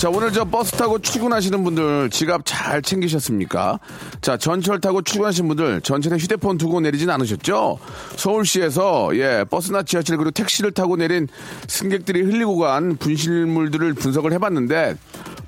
자, 0.00 0.08
오늘 0.08 0.32
저 0.32 0.46
버스 0.46 0.72
타고 0.72 0.98
출근하시는 0.98 1.62
분들 1.62 2.08
지갑 2.08 2.40
잘 2.46 2.80
챙기셨습니까? 2.80 3.78
자, 4.22 4.38
전철 4.38 4.80
타고 4.80 5.02
출근하신 5.02 5.46
분들 5.46 5.82
전철에 5.82 6.16
휴대폰 6.16 6.56
두고 6.56 6.80
내리진 6.80 7.10
않으셨죠? 7.10 7.78
서울시에서 8.16 9.10
예, 9.18 9.44
버스나 9.50 9.82
지하철 9.82 10.16
그리고 10.16 10.30
택시를 10.30 10.70
타고 10.70 10.96
내린 10.96 11.28
승객들이 11.68 12.22
흘리고 12.22 12.56
간 12.56 12.96
분실물들을 12.96 13.92
분석을 13.92 14.32
해봤는데 14.32 14.96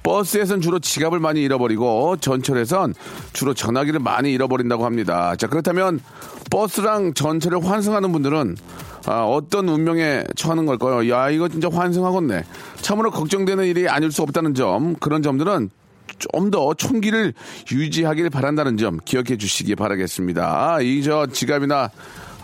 버스에선 0.02 0.60
주로 0.60 0.78
지갑을 0.78 1.18
많이 1.18 1.40
잃어버리고 1.40 2.18
전철에선 2.18 2.92
주로 3.32 3.54
전화기를 3.54 4.00
많이 4.00 4.32
잃어버린다고 4.32 4.84
합니다. 4.84 5.34
자, 5.36 5.46
그렇다면 5.46 5.98
버스랑 6.50 7.14
전철을 7.14 7.64
환승하는 7.64 8.12
분들은 8.12 8.56
아, 9.06 9.24
어떤 9.24 9.68
운명에 9.68 10.24
처하는 10.36 10.66
걸까요? 10.66 11.08
야, 11.10 11.28
이거 11.30 11.48
진짜 11.48 11.68
환승하겠네. 11.72 12.44
참으로 12.76 13.10
걱정되는 13.10 13.64
일이 13.64 13.88
아닐 13.88 14.10
수 14.12 14.22
없다는 14.22 14.54
점, 14.54 14.94
그런 14.96 15.22
점들은 15.22 15.70
좀더 16.18 16.74
총기를 16.74 17.32
유지하길 17.72 18.30
바란다는 18.30 18.76
점 18.76 18.98
기억해 19.04 19.36
주시기 19.38 19.74
바라겠습니다. 19.74 20.80
이 20.82 21.02
저 21.02 21.26
지갑이나 21.26 21.90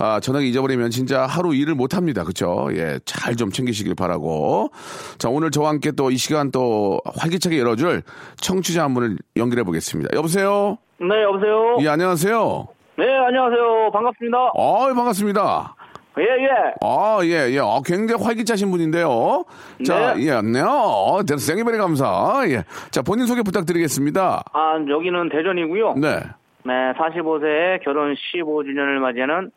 아, 0.00 0.20
전화기 0.20 0.48
잊어버리면 0.50 0.90
진짜 0.90 1.26
하루 1.26 1.54
일을 1.54 1.74
못 1.74 1.94
합니다. 1.96 2.24
그쵸? 2.24 2.68
예, 2.72 2.98
잘 3.04 3.36
좀 3.36 3.50
챙기시길 3.50 3.94
바라고. 3.94 4.70
자, 5.18 5.28
오늘 5.28 5.50
저와 5.50 5.68
함께 5.70 5.90
또 5.92 6.10
이 6.10 6.16
시간 6.16 6.50
또 6.50 7.00
활기차게 7.04 7.58
열어줄 7.58 8.02
청취자 8.40 8.82
한 8.84 8.94
분을 8.94 9.16
연결해 9.36 9.62
보겠습니다. 9.64 10.16
여보세요? 10.16 10.78
네, 11.00 11.22
여보세요? 11.22 11.76
예, 11.80 11.88
안녕하세요. 11.88 12.68
네, 12.96 13.04
안녕하세요. 13.26 13.90
반갑습니다. 13.92 14.38
어, 14.54 14.86
반갑습니다. 14.94 15.74
예, 16.20 16.24
예. 16.24 16.48
아, 16.80 17.18
예, 17.22 17.50
예. 17.52 17.58
아, 17.60 17.80
굉장히 17.84 18.22
활기차신 18.22 18.70
분인데요. 18.70 19.44
자, 19.86 20.14
네. 20.14 20.24
예, 20.26 20.40
네. 20.40 20.60
어, 20.60 21.20
생이베리 21.36 21.78
감사. 21.78 22.42
예. 22.48 22.64
자, 22.90 23.02
본인 23.02 23.26
소개 23.26 23.42
부탁드리겠습니다. 23.42 24.44
아, 24.52 24.84
여기는 24.88 25.28
대전이고요. 25.30 25.94
네. 25.94 26.20
네, 26.64 26.92
45세에 26.98 27.82
결혼 27.84 28.14
15주년을 28.14 28.98
맞이하는 28.98 29.50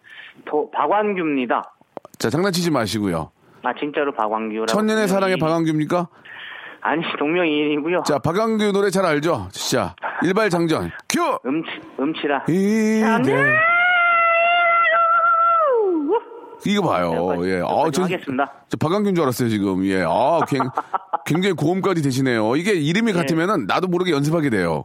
도, 0.45 0.69
박완규입니다. 0.71 1.73
자, 2.19 2.29
장난치지 2.29 2.71
마시고요. 2.71 3.31
아, 3.63 3.73
진짜로 3.79 4.13
박완규라고. 4.13 4.67
천년의 4.67 5.07
사랑의 5.07 5.37
박광규입니까? 5.37 6.07
아니, 6.83 7.03
동명이인이고요. 7.19 8.03
자, 8.03 8.17
박광규 8.19 8.71
노래 8.71 8.89
잘 8.89 9.05
알죠? 9.05 9.49
진짜. 9.51 9.95
일발장전. 10.23 10.89
큐! 11.09 11.19
음치, 11.45 11.69
음치라. 11.99 12.45
이대. 12.47 13.35
이거 16.65 16.83
봐요. 16.87 17.37
예. 17.45 17.61
아, 17.65 17.89
저, 17.91 18.03
하겠습니다. 18.03 18.51
저 18.69 18.77
박광규인 18.77 19.15
줄 19.15 19.23
알았어요, 19.23 19.49
지금. 19.49 19.85
예. 19.85 20.03
아, 20.07 20.39
굉- 20.47 20.61
굉장히 21.25 21.53
고음까지 21.55 22.01
되시네요. 22.01 22.55
이게 22.55 22.73
이름이 22.73 23.13
같으면은 23.13 23.65
나도 23.67 23.87
모르게 23.87 24.11
연습하게 24.11 24.49
돼요. 24.49 24.83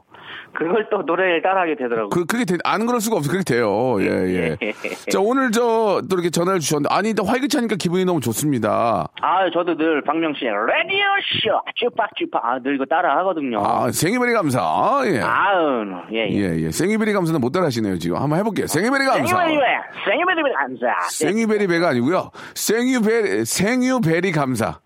그걸 0.58 0.88
또 0.90 1.02
노래를 1.02 1.42
따라하게 1.42 1.76
되더라고요. 1.76 2.08
그, 2.10 2.24
그게 2.24 2.44
돼- 2.44 2.56
안 2.64 2.86
그럴 2.86 3.00
수가 3.00 3.16
없어. 3.16 3.30
그렇게 3.30 3.44
돼요. 3.44 3.96
예, 4.00 4.56
예. 4.60 4.72
자, 5.10 5.18
오늘 5.20 5.50
저, 5.52 6.00
또 6.08 6.14
이렇게 6.16 6.30
전화를 6.30 6.60
주셨는데, 6.60 6.94
아니, 6.94 7.14
또 7.14 7.24
활기차니까 7.24 7.76
기분이 7.76 8.04
너무 8.04 8.20
좋습니다. 8.20 9.06
아, 9.20 9.50
저도 9.52 9.76
늘 9.76 10.02
박명수의 10.02 10.50
라디오쇼! 10.50 11.60
쭈팍쭈팍. 11.76 12.44
아, 12.44 12.58
늘 12.62 12.76
이거 12.76 12.84
따라 12.86 13.16
하거든요. 13.18 13.62
아, 13.64 13.90
생이베리 13.90 14.32
감사. 14.32 14.60
예. 15.06 15.20
아우, 15.20 15.84
예, 16.12 16.28
예. 16.30 16.34
예, 16.54 16.56
예. 16.62 16.70
생이베리 16.70 17.12
감사는 17.12 17.40
못 17.40 17.50
따라 17.52 17.66
하시네요, 17.66 17.98
지금. 17.98 18.16
한번 18.16 18.38
해볼게요. 18.38 18.66
생이베리 18.66 19.04
감사. 19.04 19.36
생유베리, 19.36 19.60
생유베리 20.08 20.52
감사. 20.54 21.08
생유베리 21.10 21.66
배가 21.66 21.88
아니고요. 21.88 22.30
생유베리, 22.54 23.44
생유베리 23.44 24.32
감사. 24.32 24.78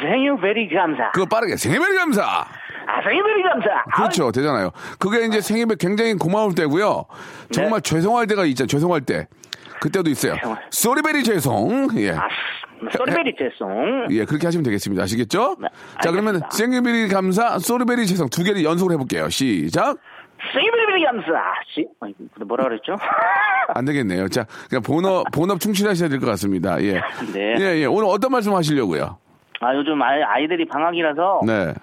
생유베리 0.00 0.68
감사. 0.74 1.10
그거 1.12 1.26
빠르게. 1.26 1.56
생유베리 1.56 1.96
감사. 1.96 2.44
아, 2.86 3.02
생유베리 3.02 3.42
감사. 3.42 3.84
그렇죠. 3.96 4.30
되잖아요. 4.32 4.70
그게 4.98 5.26
이제 5.26 5.40
생일에 5.40 5.74
굉장히 5.78 6.14
고마울 6.14 6.54
때고요. 6.54 7.04
정말 7.52 7.80
죄송할 7.80 8.26
때가 8.26 8.44
있잖아요. 8.46 8.68
죄송할 8.68 9.00
때. 9.02 9.26
그때도 9.80 10.08
있어요. 10.10 10.34
쏘리베리 10.70 11.22
죄송. 11.24 11.88
예. 11.96 12.12
아, 12.12 12.28
소리베리 12.96 13.34
죄송. 13.38 14.06
예, 14.10 14.24
그렇게 14.24 14.46
하시면 14.46 14.62
되겠습니다. 14.64 15.02
아시겠죠? 15.02 15.56
네, 15.60 15.68
자, 16.02 16.10
그러면. 16.10 16.40
생일베리 16.50 17.08
감사, 17.08 17.58
쏘리베리 17.58 18.06
죄송 18.06 18.28
두 18.30 18.42
개를 18.44 18.64
연속으로 18.64 18.94
해볼게요. 18.94 19.28
시작. 19.28 19.96
생유베리 20.54 21.04
감사. 21.04 21.26
씨, 21.74 21.86
아니, 22.00 22.14
뭐라 22.46 22.64
그랬죠? 22.64 22.96
안 23.74 23.84
되겠네요. 23.84 24.28
자, 24.28 24.44
그냥 24.68 24.82
본업, 24.82 25.24
본업 25.34 25.60
충실하셔야 25.60 26.08
될 26.08 26.20
것 26.20 26.26
같습니다. 26.26 26.80
예. 26.82 27.00
네. 27.34 27.56
예, 27.58 27.80
예. 27.80 27.84
오늘 27.86 28.04
어떤 28.08 28.30
말씀 28.32 28.54
하시려고요? 28.54 29.18
아, 29.60 29.74
요즘 29.74 30.00
아이, 30.02 30.22
아이들이 30.22 30.66
방학이라서 30.68 31.40
네. 31.46 31.74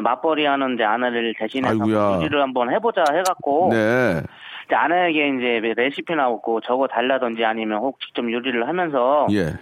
맞벌이 0.00 0.44
하는 0.44 0.74
이제 0.74 0.84
아내를 0.84 1.34
대신해서. 1.38 1.76
요리를 2.18 2.40
한번 2.40 2.70
해보자 2.72 3.04
해갖고 3.12 3.68
네. 3.72 4.20
이제 4.66 4.74
아내에게 4.74 5.28
이제 5.28 5.74
레시피 5.76 6.14
나오고 6.14 6.60
적어 6.62 6.86
달라든지 6.86 7.44
아니면 7.44 7.78
혹 7.78 8.00
직접 8.00 8.22
요리를 8.30 8.66
하면서 8.66 9.26
예. 9.32 9.52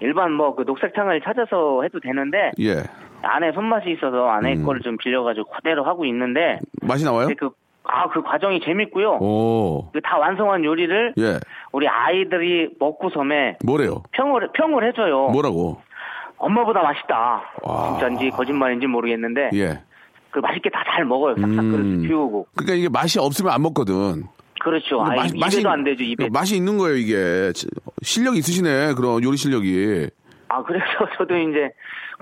일반 0.00 0.32
뭐 0.32 0.54
그 0.54 0.62
녹색탕을 0.62 1.20
찾아서 1.22 1.82
해도 1.82 2.00
되는데 2.00 2.50
예. 2.60 2.82
아내 3.22 3.52
손맛이 3.52 3.90
있어서 3.92 4.28
아내 4.28 4.54
음. 4.54 4.64
거를 4.64 4.80
좀 4.80 4.96
빌려가지고 4.96 5.50
그대로 5.50 5.84
하고 5.84 6.04
있는데 6.06 6.58
맛이 6.82 7.04
나와요? 7.04 7.28
그, 7.38 7.50
아, 7.84 8.08
그 8.08 8.22
과정이 8.22 8.60
재밌고요. 8.60 9.18
오. 9.20 9.90
그 9.92 10.00
다 10.00 10.18
완성한 10.18 10.64
요리를 10.64 11.14
예. 11.18 11.38
우리 11.72 11.86
아이들이 11.88 12.70
먹고섬에 12.80 13.58
뭐래요? 13.64 14.02
평을 14.12 14.48
평을 14.54 14.86
해줘요. 14.88 15.28
뭐라고? 15.28 15.80
엄마보다 16.40 16.82
맛있다. 16.82 17.42
와. 17.62 17.90
진짜인지 17.92 18.30
거짓말인지 18.30 18.86
모르겠는데 18.86 19.50
예. 19.54 19.80
그 20.30 20.38
맛있게 20.40 20.70
다 20.70 20.80
잘 20.90 21.04
먹어요. 21.04 21.34
싹싹 21.36 21.48
음. 21.64 21.70
그릇 21.70 22.08
비우고. 22.08 22.46
그러니까 22.56 22.74
이게 22.74 22.88
맛이 22.88 23.18
없으면 23.20 23.52
안 23.52 23.62
먹거든. 23.62 24.24
그렇죠. 24.60 24.98
근데 25.04 25.12
아, 25.20 25.22
맛- 25.38 25.54
입에도 25.54 25.70
안 25.70 25.84
되죠. 25.84 26.02
입에. 26.02 26.28
맛이 26.30 26.56
있는 26.56 26.76
거예요, 26.78 26.96
이게. 26.96 27.52
실력이 28.02 28.38
있으시네, 28.38 28.94
그런 28.94 29.22
요리 29.22 29.36
실력이. 29.36 30.08
아 30.48 30.62
그래서 30.64 30.84
저도 31.16 31.36
이제 31.36 31.70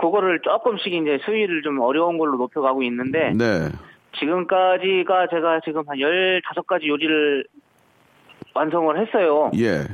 그거를 0.01 0.41
조금씩 0.43 0.93
이제 0.93 1.19
수위를 1.25 1.63
좀 1.63 1.81
어려운 1.81 2.19
걸로 2.19 2.37
높여가고 2.37 2.83
있는데 2.85 3.33
네. 3.35 3.69
지금까지가 4.19 5.29
제가 5.31 5.61
지금 5.65 5.83
한 5.87 5.97
15가지 5.97 6.87
요리를 6.89 7.45
완성을 8.55 8.99
했어요. 9.01 9.51
예. 9.57 9.85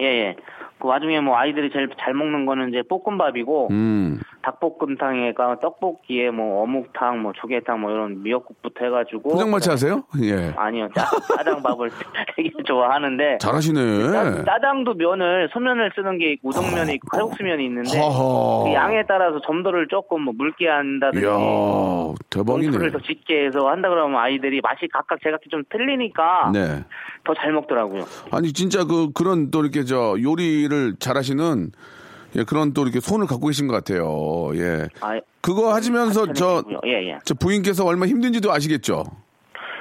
예, 0.00 0.04
예. 0.04 0.36
그 0.80 0.88
와중에 0.88 1.20
뭐 1.20 1.36
아이들이 1.36 1.70
제일 1.70 1.88
잘 2.00 2.14
먹는 2.14 2.46
거는 2.46 2.70
이제 2.70 2.82
볶음밥이고 2.82 3.68
음. 3.70 4.18
닭볶음탕에가 4.42 5.60
떡볶이에 5.60 6.30
뭐 6.30 6.62
어묵탕, 6.62 7.20
뭐 7.22 7.32
조개탕, 7.34 7.80
뭐 7.80 7.90
이런 7.90 8.22
미역국부터 8.22 8.84
해가지고 8.84 9.30
포장마차 9.30 9.72
하세요? 9.72 10.02
예. 10.22 10.52
아니요 10.56 10.88
짜, 10.94 11.04
짜장밥을 11.36 11.90
되게 12.36 12.50
좋아하는데 12.64 13.38
잘하시네. 13.38 14.12
짜- 14.12 14.44
짜장도 14.44 14.94
면을 14.94 15.48
소면을 15.52 15.90
쓰는 15.94 16.18
게 16.18 16.32
있고 16.32 16.48
우동면이 16.50 16.94
있고 16.94 17.08
칼국수면이 17.08 17.64
있는데 17.66 17.98
허허. 17.98 18.64
그 18.64 18.72
양에 18.74 19.04
따라서 19.06 19.40
점도를 19.46 19.88
조금 19.88 20.22
뭐 20.22 20.34
묽게 20.36 20.68
한다든지 20.68 21.24
이야, 21.26 21.32
대박이네. 22.30 22.90
더 22.90 22.98
짙게 23.00 23.46
해서 23.46 23.68
한다 23.68 23.88
그러면 23.88 24.20
아이들이 24.20 24.60
맛이 24.62 24.88
각각 24.92 25.18
제각기 25.22 25.48
좀 25.50 25.62
틀리니까 25.70 26.50
네. 26.52 26.84
더 27.24 27.34
잘 27.34 27.52
먹더라고요. 27.52 28.04
아니, 28.32 28.52
진짜 28.52 28.84
그, 28.84 29.12
그런 29.12 29.50
또 29.50 29.60
이렇게 29.62 29.84
저 29.84 30.16
요리를 30.20 30.96
잘하시는 30.98 31.70
예, 32.36 32.44
그런 32.44 32.72
또 32.72 32.82
이렇게 32.82 33.00
손을 33.00 33.26
갖고 33.26 33.46
계신 33.48 33.66
것 33.66 33.74
같아요. 33.74 34.50
예. 34.54 34.88
아, 35.00 35.20
그거 35.40 35.72
하시면서 35.74 36.32
저, 36.32 36.62
예, 36.86 37.10
예. 37.10 37.18
저 37.24 37.34
부인께서 37.34 37.84
얼마 37.84 38.06
힘든지도 38.06 38.52
아시겠죠? 38.52 39.04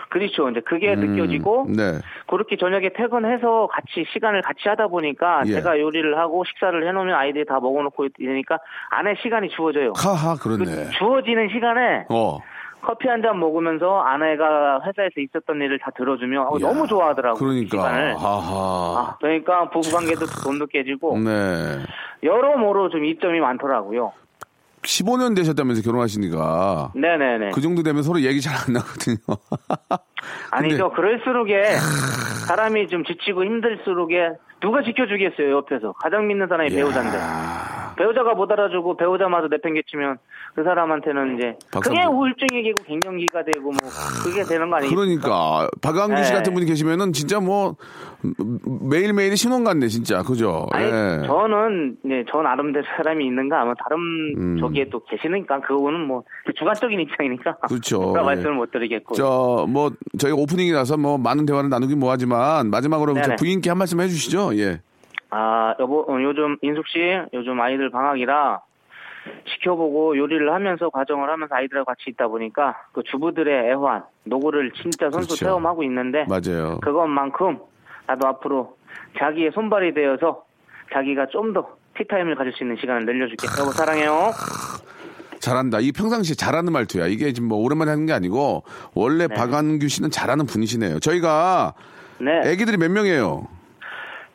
그렇죠. 0.10 0.50
이제 0.50 0.60
그게 0.62 0.96
느껴지고 0.96 1.68
네. 1.70 2.00
그렇게 2.28 2.58
저녁에 2.58 2.90
퇴근해서 2.94 3.68
같이 3.68 4.06
시간을 4.12 4.42
같이 4.42 4.68
하다 4.68 4.88
보니까 4.88 5.44
예. 5.46 5.54
제가 5.54 5.80
요리를 5.80 6.18
하고 6.18 6.44
식사를 6.46 6.88
해놓으면 6.88 7.14
아이들이 7.14 7.46
다 7.46 7.60
먹어놓고 7.60 8.08
있으니까 8.20 8.58
안에 8.90 9.16
시간이 9.22 9.50
주어져요. 9.50 9.94
하하, 9.96 10.36
그 10.36 10.58
그렇네. 10.58 10.90
주어지는 10.98 11.50
시간에 11.50 12.06
어. 12.10 12.40
커피 12.82 13.08
한 13.08 13.22
잔 13.22 13.38
먹으면서 13.40 14.00
아내가 14.00 14.80
회사에서 14.86 15.20
있었던 15.20 15.58
일을 15.62 15.80
다 15.80 15.92
들어주면 15.98 16.44
어, 16.48 16.54
야, 16.56 16.68
너무 16.68 16.88
좋아하더라고요. 16.88 17.38
그러니까. 17.40 17.70
시간을. 17.70 18.16
아, 18.18 19.18
그러니까 19.20 19.70
부부관계도 19.70 20.26
돈도 20.44 20.68
깨지고 20.68 21.18
네. 21.20 21.80
여러모로 22.24 22.90
좀 22.90 23.04
이점이 23.06 23.40
많더라고요. 23.42 24.14
15년 24.84 25.36
되셨다면서 25.36 25.82
결혼하시니까. 25.82 26.92
네네네. 26.96 27.52
그 27.52 27.60
정도 27.60 27.84
되면 27.84 28.02
서로 28.02 28.22
얘기 28.22 28.40
잘 28.40 28.54
안 28.56 28.74
나거든요. 28.74 29.18
아니죠. 30.52 30.90
그럴수록에 30.92 31.64
사람이 32.48 32.88
좀 32.88 33.04
지치고 33.04 33.44
힘들수록에 33.44 34.30
누가 34.62 34.82
지켜주겠어요 34.82 35.52
옆에서 35.58 35.94
가장 35.94 36.28
믿는 36.28 36.48
사람이 36.48 36.70
배우자인데 36.70 37.18
배우자가 38.00 38.34
못 38.34 38.50
알아주고 38.50 38.96
배우자마저 38.96 39.48
내팽개치면 39.52 40.18
그 40.56 40.64
사람한테는 40.64 41.36
이제 41.38 41.56
그게. 41.70 42.06
우울증이고 42.06 42.84
갱년기가 42.84 43.44
되고 43.44 43.62
뭐 43.64 43.74
그게 44.24 44.42
되는 44.44 44.70
거 44.70 44.78
아니겠습니까? 44.78 45.22
그러니까 45.22 45.68
박광규 45.82 46.24
씨 46.24 46.32
네. 46.32 46.38
같은 46.38 46.54
분이 46.54 46.66
계시면은 46.66 47.12
진짜 47.12 47.42
뭐 47.42 47.76
매일 48.90 49.12
매일이 49.14 49.36
신혼 49.36 49.66
같네 49.66 49.88
진짜 49.90 50.24
그죠? 50.24 50.66
아니 50.72 50.86
예. 50.86 51.24
저는 51.28 51.98
네, 52.04 52.24
전 52.32 52.44
나름대로 52.44 52.86
사람이 52.98 53.26
있는가 53.26 53.62
아마 53.62 53.74
다른 53.84 53.98
음. 54.38 54.58
저기에 54.62 54.90
또 54.90 55.04
계시니까 55.06 55.60
그거는 55.62 56.08
뭐 56.08 56.24
주관적인 56.58 56.98
입장이니까 57.02 57.58
그렇죠. 57.68 58.00
제가 58.16 58.22
예. 58.22 58.26
말씀을 58.26 58.54
못 58.56 58.72
드리겠고 58.72 59.16
저 59.16 59.66
뭐 59.68 59.92
저희가 60.18 60.38
오프닝이라서 60.40 60.96
뭐 60.98 61.18
많은 61.18 61.46
대화를 61.46 61.70
나누긴 61.70 62.00
뭐하지만 62.00 62.70
마지막으로. 62.70 63.14
부인께 63.38 63.70
한 63.70 63.78
말씀 63.78 64.00
해주시죠. 64.00 64.58
예. 64.58 64.82
아 65.30 65.76
여보 65.80 66.02
어, 66.02 66.22
요즘 66.22 66.58
인숙 66.62 66.88
씨 66.88 67.00
요즘 67.34 67.60
아이들 67.62 67.90
방학이라 67.90 68.62
지켜보고 69.54 70.18
요리를 70.18 70.52
하면서 70.54 70.90
과정을 70.90 71.30
하면서 71.30 71.54
아이들하고 71.54 71.86
같이 71.86 72.04
있다 72.08 72.28
보니까 72.28 72.76
그 72.94 73.04
주부들의 73.04 73.70
애환 73.72 74.04
노고를 74.24 74.72
진짜 74.74 75.10
선수 75.12 75.30
그렇죠. 75.30 75.46
체험하고 75.46 75.84
있는데 75.84 76.26
맞아요. 76.28 76.80
그것만큼 76.82 77.60
나도 78.08 78.28
앞으로 78.28 78.78
자기의 79.20 79.52
손발이 79.54 79.94
되어서 79.94 80.44
자기가 80.94 81.28
좀 81.28 81.54
더 81.54 81.78
티타임을 81.98 82.36
가질 82.36 82.54
수 82.54 82.64
있는 82.64 82.78
시간을 82.80 83.06
늘려줄게 83.06 83.46
여보 83.60 83.72
사랑해요 83.72 84.32
잘한다. 85.40 85.80
이 85.80 85.92
평상시에 85.92 86.36
잘하는 86.36 86.72
말투야. 86.74 87.08
이게 87.08 87.32
지금 87.34 87.48
뭐 87.50 87.58
오랜만에 87.60 87.92
하는 87.92 88.06
게 88.06 88.14
아니고 88.14 88.64
원래 88.94 89.28
박완규 89.28 89.88
씨는 89.88 90.10
잘하는 90.12 90.46
분이시네요. 90.46 91.00
저희가 91.00 91.74
네 92.20 92.42
애기들이 92.52 92.78
몇 92.78 92.92
명이에요? 92.92 93.48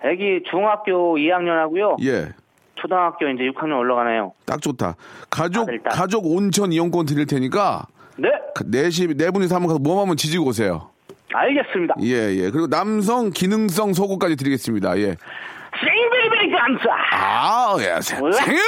애기 0.05 0.43
중학교 0.51 1.17
2학년 1.17 1.57
하고요 1.59 1.97
예. 2.03 2.29
초등학교 2.77 3.27
이제 3.29 3.45
6학년 3.45 3.79
올라가네요 3.79 4.33
딱 4.45 4.61
좋다. 4.61 4.97
가족 5.31 5.63
아들, 5.63 5.81
딸. 5.83 5.93
가족 5.93 6.27
온천 6.27 6.73
이용권 6.73 7.07
드릴 7.07 7.27
테니까 7.27 7.87
네 8.17 8.29
네시 8.67 9.09
네 9.17 9.31
분이서 9.31 9.55
한번 9.55 9.69
가서 9.69 9.79
몸 9.79 9.99
한번 9.99 10.17
지지고 10.17 10.47
오세요. 10.47 10.91
알겠습니다 11.33 11.95
예, 12.03 12.35
예. 12.37 12.51
그리고 12.51 12.69
남성 12.69 13.31
기능성 13.31 13.93
속옷까지 13.95 14.37
드리겠습니다. 14.37 14.97
예. 14.99 15.17
생베리베리 15.81 16.51
감사 16.53 16.91
아, 17.13 17.77
예. 17.81 18.01
생? 18.01 18.19
생유! 18.33 18.59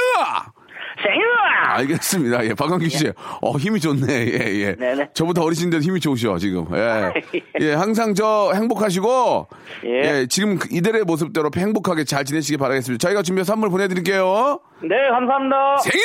생유아 1.01 1.75
알겠습니다. 1.77 2.45
예, 2.45 2.53
박광규 2.53 2.89
씨. 2.89 3.11
어, 3.41 3.57
힘이 3.57 3.79
좋네. 3.79 4.07
예, 4.09 4.39
예. 4.61 4.75
네네. 4.75 5.09
저보다 5.13 5.43
어리신데도 5.43 5.83
힘이 5.83 5.99
좋으셔, 5.99 6.37
지금. 6.37 6.65
예. 6.73 7.13
예, 7.61 7.73
항상 7.73 8.13
저 8.15 8.51
행복하시고. 8.53 9.47
예. 9.85 9.89
예, 10.21 10.27
지금 10.27 10.57
그 10.57 10.67
이대로의 10.71 11.03
모습대로 11.03 11.49
행복하게 11.55 12.03
잘 12.03 12.25
지내시기 12.25 12.57
바라겠습니다. 12.57 13.05
저희가 13.05 13.21
준비해서 13.21 13.53
선물 13.53 13.69
보내드릴게요. 13.69 14.59
네 14.83 14.95
감사합니다 15.09 15.77
생유! 15.77 16.01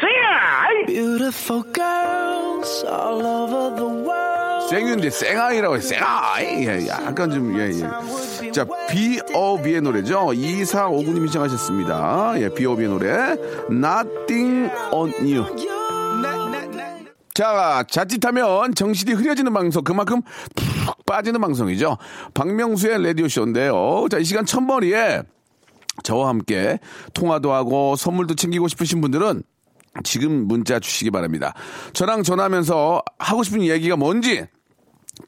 생유아 0.00 0.86
Beautiful 0.86 1.62
girls 1.72 2.84
all 2.86 3.24
over 3.26 3.74
the 3.76 3.86
world. 3.86 4.45
생유인데 4.68 5.10
쌩아이라고 5.10 5.76
해, 5.76 5.80
쌩아이. 5.80 6.66
예, 6.66 6.86
약간 6.88 7.30
좀, 7.30 7.58
예, 7.58 7.70
예. 7.70 8.50
자, 8.50 8.66
B.O.B의 8.88 9.80
노래죠. 9.80 10.26
2459님이 10.28 11.28
시청하셨습니다. 11.28 12.34
예, 12.38 12.48
B.O.B의 12.48 12.88
노래. 12.88 13.36
Nothing 13.70 14.70
on 14.92 15.12
you. 15.20 15.44
자, 17.34 17.84
자칫하면 17.90 18.74
정신이 18.74 19.12
흐려지는 19.12 19.52
방송, 19.52 19.84
그만큼 19.84 20.22
푹 20.54 21.04
빠지는 21.04 21.40
방송이죠. 21.40 21.98
박명수의 22.32 23.04
라디오쇼인데요. 23.04 24.06
자, 24.10 24.18
이 24.18 24.24
시간 24.24 24.46
첫머리에 24.46 25.22
저와 26.02 26.28
함께 26.28 26.78
통화도 27.12 27.52
하고 27.52 27.94
선물도 27.96 28.36
챙기고 28.36 28.68
싶으신 28.68 29.00
분들은 29.00 29.42
지금 30.04 30.46
문자 30.46 30.78
주시기 30.78 31.10
바랍니다. 31.10 31.54
저랑 31.92 32.22
전화하면서 32.22 33.02
하고 33.18 33.42
싶은 33.42 33.62
얘기가 33.62 33.96
뭔지 33.96 34.46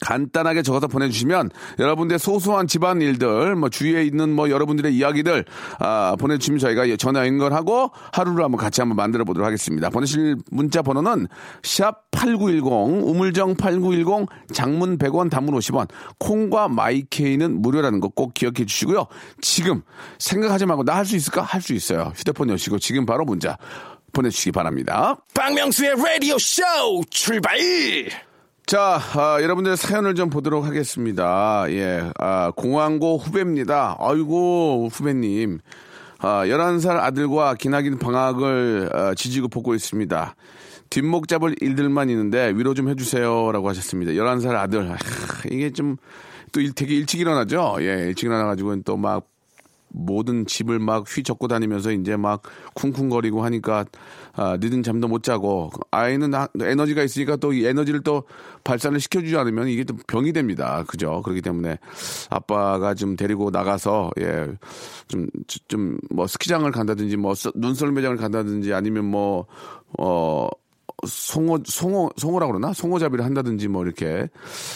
간단하게 0.01 0.63
적어서 0.63 0.87
보내주시면 0.89 1.51
여러분들의 1.79 2.19
소소한 2.19 2.67
집안 2.67 3.01
일들, 3.01 3.57
뭐 3.57 3.69
주위에 3.69 4.05
있는 4.05 4.35
뭐 4.35 4.51
여러분들의 4.51 4.95
이야기들 4.95 5.45
아, 5.79 6.15
보내주시면 6.19 6.59
저희가 6.59 6.85
전화 6.97 7.27
연결하고 7.27 7.91
하루를 8.13 8.45
한번 8.45 8.59
같이 8.61 8.81
한번 8.81 8.97
만들어 8.97 9.25
보도록 9.25 9.47
하겠습니다. 9.47 9.89
보내실 9.91 10.37
문자 10.51 10.83
번호는 10.83 11.29
샵 11.63 12.11
8910 12.11 13.09
우물정 13.09 13.55
8910 13.57 14.27
장문 14.53 14.99
100원 14.99 15.31
단문 15.31 15.55
50원 15.55 15.89
콩과 16.19 16.69
마이케이는 16.69 17.63
무료라는 17.63 18.01
거 18.01 18.09
꼭 18.19 18.35
기억해 18.35 18.65
주시고요. 18.65 19.07
지금 19.41 19.83
생각하지 20.19 20.67
말고 20.67 20.83
나 20.85 20.97
할 20.97 21.05
수 21.05 21.15
있을까? 21.15 21.43
할 21.43 21.61
수 21.63 21.73
있어요. 21.75 22.13
휴대폰 22.17 22.51
여시고 22.51 22.79
지금 22.81 23.07
바로 23.07 23.25
문자 23.25 23.57
보내주시기 24.13 24.51
바랍니다. 24.53 25.17
박명수의 25.35 25.95
라디오 26.03 26.37
쇼 26.39 26.63
출발! 27.11 27.57
자, 28.69 29.01
아, 29.15 29.39
여러분들의 29.43 29.79
사연을 29.79 30.15
좀 30.15 30.29
보도록 30.29 30.67
하겠습니다. 30.67 31.65
예, 31.71 32.11
아, 32.19 32.53
공항고 32.55 33.17
후배입니다. 33.17 33.97
아이고, 33.99 34.89
후배님. 34.93 35.61
아, 36.19 36.45
11살 36.45 36.99
아들과 36.99 37.55
기나긴 37.55 37.99
방학을 37.99 38.91
아, 38.93 39.15
지지고 39.15 39.49
보고 39.49 39.75
있습니다. 39.75 40.35
뒷목 40.91 41.29
잡을 41.29 41.55
일들만 41.63 42.11
있는데 42.11 42.53
위로 42.55 42.75
좀 42.75 42.91
해주세요. 42.91 43.53
라고 43.53 43.71
하셨습니다. 43.71 44.13
11살 44.13 44.55
아들. 44.55 44.91
아, 44.93 44.97
이게 45.51 45.71
좀, 45.73 45.97
또 46.53 46.61
일- 46.61 46.75
되게 46.75 46.95
일찍 46.95 47.21
일어나죠? 47.21 47.77
예, 47.81 48.09
일찍 48.09 48.27
일어나가지고 48.27 48.83
또 48.83 48.97
막 48.99 49.25
모든 49.91 50.47
집을 50.47 50.79
막 50.79 51.05
휘젓고 51.09 51.49
다니면서 51.49 51.93
이제 51.93 52.17
막 52.17 52.43
쿵쿵거리고 52.75 53.43
하니까 53.45 53.85
아, 54.35 54.57
늦은 54.61 54.83
잠도 54.83 55.09
못 55.09 55.23
자고 55.23 55.71
아이는 55.91 56.35
아- 56.35 56.49
에너지가 56.61 57.03
있으니까 57.03 57.37
또 57.37 57.53
이 57.53 57.65
에너지를 57.65 58.03
또 58.03 58.25
발산을 58.65 59.01
시켜주지 59.01 59.37
않으면 59.37 59.69
이게 59.69 59.85
또 59.85 59.95
병이 60.07 60.33
됩니다. 60.33 60.85
그죠? 60.87 61.23
그렇기 61.23 61.41
때문에 61.43 61.79
아빠가 62.31 62.95
좀 62.95 63.17
데리고 63.17 63.51
나가서 63.51 64.11
예, 64.21 64.47
예좀 65.11 65.29
좀 65.69 65.99
뭐 66.11 66.27
스키장을 66.27 66.71
간다든지 66.71 67.17
뭐 67.17 67.35
써- 67.35 67.53
눈썰 67.55 67.93
매장을 67.93 68.17
간다든지 68.17 68.73
아니면 68.75 69.07
뭐 69.07 69.47
어 69.99 70.49
송어 71.07 71.59
송어 71.65 72.11
송어라고 72.17 72.53
그러나 72.53 72.73
송어잡이를 72.73 73.25
한다든지 73.25 73.69
뭐 73.69 73.85
이렇게 73.85 74.29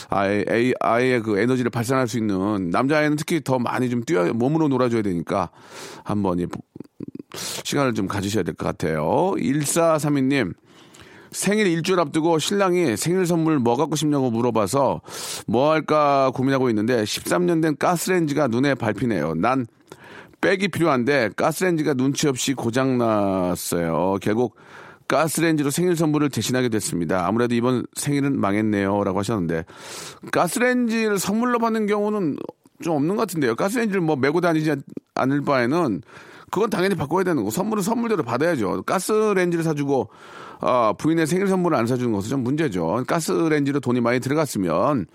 아예 0.08 0.44
아이- 0.48 0.72
아이의 0.80 1.22
그 1.22 1.38
에너지를 1.38 1.70
발산할 1.70 2.06
수 2.06 2.16
있는 2.18 2.70
남자아이는 2.70 3.16
특히 3.16 3.42
더 3.42 3.58
많이 3.58 3.90
좀 3.90 4.04
뛰어 4.04 4.32
몸으로 4.32 4.68
놀아줘야 4.68 5.02
되니까 5.02 5.50
한번 6.04 6.38
예, 6.40 6.46
시간을 7.34 7.94
좀 7.94 8.06
가지셔야 8.06 8.44
될 8.44 8.54
것 8.54 8.66
같아요. 8.66 9.32
1432님 9.36 10.54
생일 11.32 11.66
일주일 11.66 11.98
앞두고 11.98 12.38
신랑이 12.38 12.96
생일 12.96 13.26
선물 13.26 13.58
뭐 13.58 13.74
갖고 13.76 13.96
싶냐고 13.96 14.30
물어봐서 14.30 15.00
뭐 15.48 15.70
할까 15.72 16.30
고민하고 16.34 16.68
있는데 16.68 17.02
13년 17.04 17.62
된 17.62 17.76
가스레인지가 17.76 18.48
눈에 18.48 18.74
밟히네요. 18.74 19.34
난 19.34 19.66
백이 20.40 20.68
필요한데 20.68 21.30
가스레인지가 21.36 21.94
눈치 21.94 22.28
없이 22.28 22.52
고장 22.52 22.98
났어요. 22.98 24.16
결국 24.20 24.56
가스레인지로 25.08 25.70
생일 25.70 25.96
선물을 25.96 26.28
대신하게 26.30 26.68
됐습니다. 26.68 27.26
아무래도 27.26 27.54
이번 27.54 27.84
생일은 27.94 28.38
망했네요. 28.40 29.04
라고 29.04 29.18
하셨는데 29.18 29.64
가스레인지를 30.30 31.18
선물로 31.18 31.58
받는 31.58 31.86
경우는 31.86 32.36
좀 32.82 32.96
없는 32.96 33.16
것 33.16 33.22
같은데요. 33.22 33.54
가스레인지를 33.54 34.00
뭐 34.00 34.16
메고 34.16 34.40
다니지 34.40 34.70
않- 34.72 34.82
않을 35.14 35.42
바에는 35.42 36.02
그건 36.50 36.68
당연히 36.70 36.94
바꿔야 36.94 37.24
되는 37.24 37.42
거. 37.44 37.50
선물은 37.50 37.82
선물대로 37.82 38.22
받아야죠. 38.24 38.82
가스레인지를 38.82 39.64
사주고 39.64 40.08
아, 40.60 40.92
부인의 40.96 41.26
생일 41.26 41.48
선물을 41.48 41.76
안 41.76 41.86
사주는 41.86 42.12
것은 42.12 42.30
좀 42.30 42.42
문제죠. 42.44 43.04
가스레인지로 43.06 43.80
돈이 43.80 44.00
많이 44.00 44.20
들어갔으면 44.20 45.06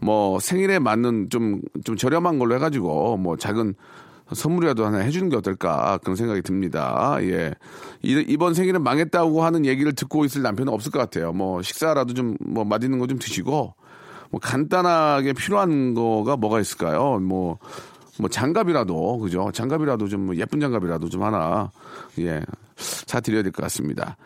뭐 0.00 0.38
생일에 0.40 0.78
맞는 0.78 1.28
좀, 1.30 1.60
좀 1.84 1.96
저렴한 1.96 2.38
걸로 2.38 2.54
해가지고 2.56 3.16
뭐 3.16 3.36
작은 3.36 3.74
선물이라도 4.32 4.84
하나 4.86 4.98
해주는 4.98 5.28
게 5.28 5.36
어떨까 5.36 5.98
그런 6.02 6.16
생각이 6.16 6.42
듭니다. 6.42 7.16
예. 7.20 7.52
이- 8.02 8.24
이번 8.28 8.54
생일은 8.54 8.82
망했다고 8.82 9.42
하는 9.44 9.66
얘기를 9.66 9.92
듣고 9.94 10.24
있을 10.24 10.42
남편은 10.42 10.72
없을 10.72 10.90
것 10.92 10.98
같아요. 10.98 11.32
뭐 11.32 11.62
식사라도 11.62 12.14
좀 12.14 12.36
뭐 12.40 12.64
맛있는 12.64 12.98
거 12.98 13.06
좀 13.06 13.18
드시고 13.18 13.74
뭐 14.30 14.40
간단하게 14.40 15.34
필요한 15.34 15.92
거가 15.94 16.36
뭐가 16.36 16.60
있을까요? 16.60 17.18
뭐, 17.18 17.58
뭐 18.18 18.28
장갑이라도, 18.30 19.18
그죠? 19.18 19.50
장갑이라도 19.52 20.08
좀뭐 20.08 20.36
예쁜 20.36 20.58
장갑이라도 20.60 21.08
좀 21.10 21.22
하나, 21.22 21.70
예, 22.18 22.40
사 22.76 23.20
드려야 23.20 23.42
될 23.42 23.52
것 23.52 23.62
같습니다. 23.64 24.16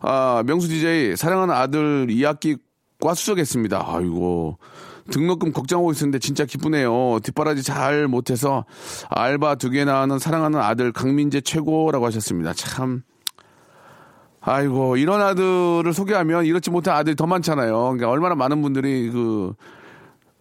아, 0.00 0.44
명수 0.46 0.68
DJ, 0.68 1.16
사랑하는 1.16 1.52
아들 1.54 2.06
2학기 2.08 2.58
과 3.00 3.14
수석했습니다. 3.14 3.84
아이고. 3.88 4.58
등록금 5.10 5.52
걱정하고 5.52 5.92
있었는데 5.92 6.18
진짜 6.18 6.44
기쁘네요. 6.44 7.20
뒷바라지 7.22 7.62
잘 7.62 8.08
못해서 8.08 8.64
알바 9.08 9.56
두 9.56 9.70
개나 9.70 10.00
하는 10.00 10.18
사랑하는 10.18 10.60
아들 10.60 10.92
강민재 10.92 11.40
최고라고 11.40 12.06
하셨습니다. 12.06 12.52
참. 12.54 13.02
아이고, 14.40 14.96
이런 14.96 15.20
아들을 15.22 15.92
소개하면 15.92 16.44
이렇지 16.44 16.70
못한 16.70 16.94
아들이 16.94 17.16
더 17.16 17.26
많잖아요. 17.26 17.72
그러니까 17.82 18.08
얼마나 18.08 18.36
많은 18.36 18.62
분들이 18.62 19.10
그, 19.10 19.54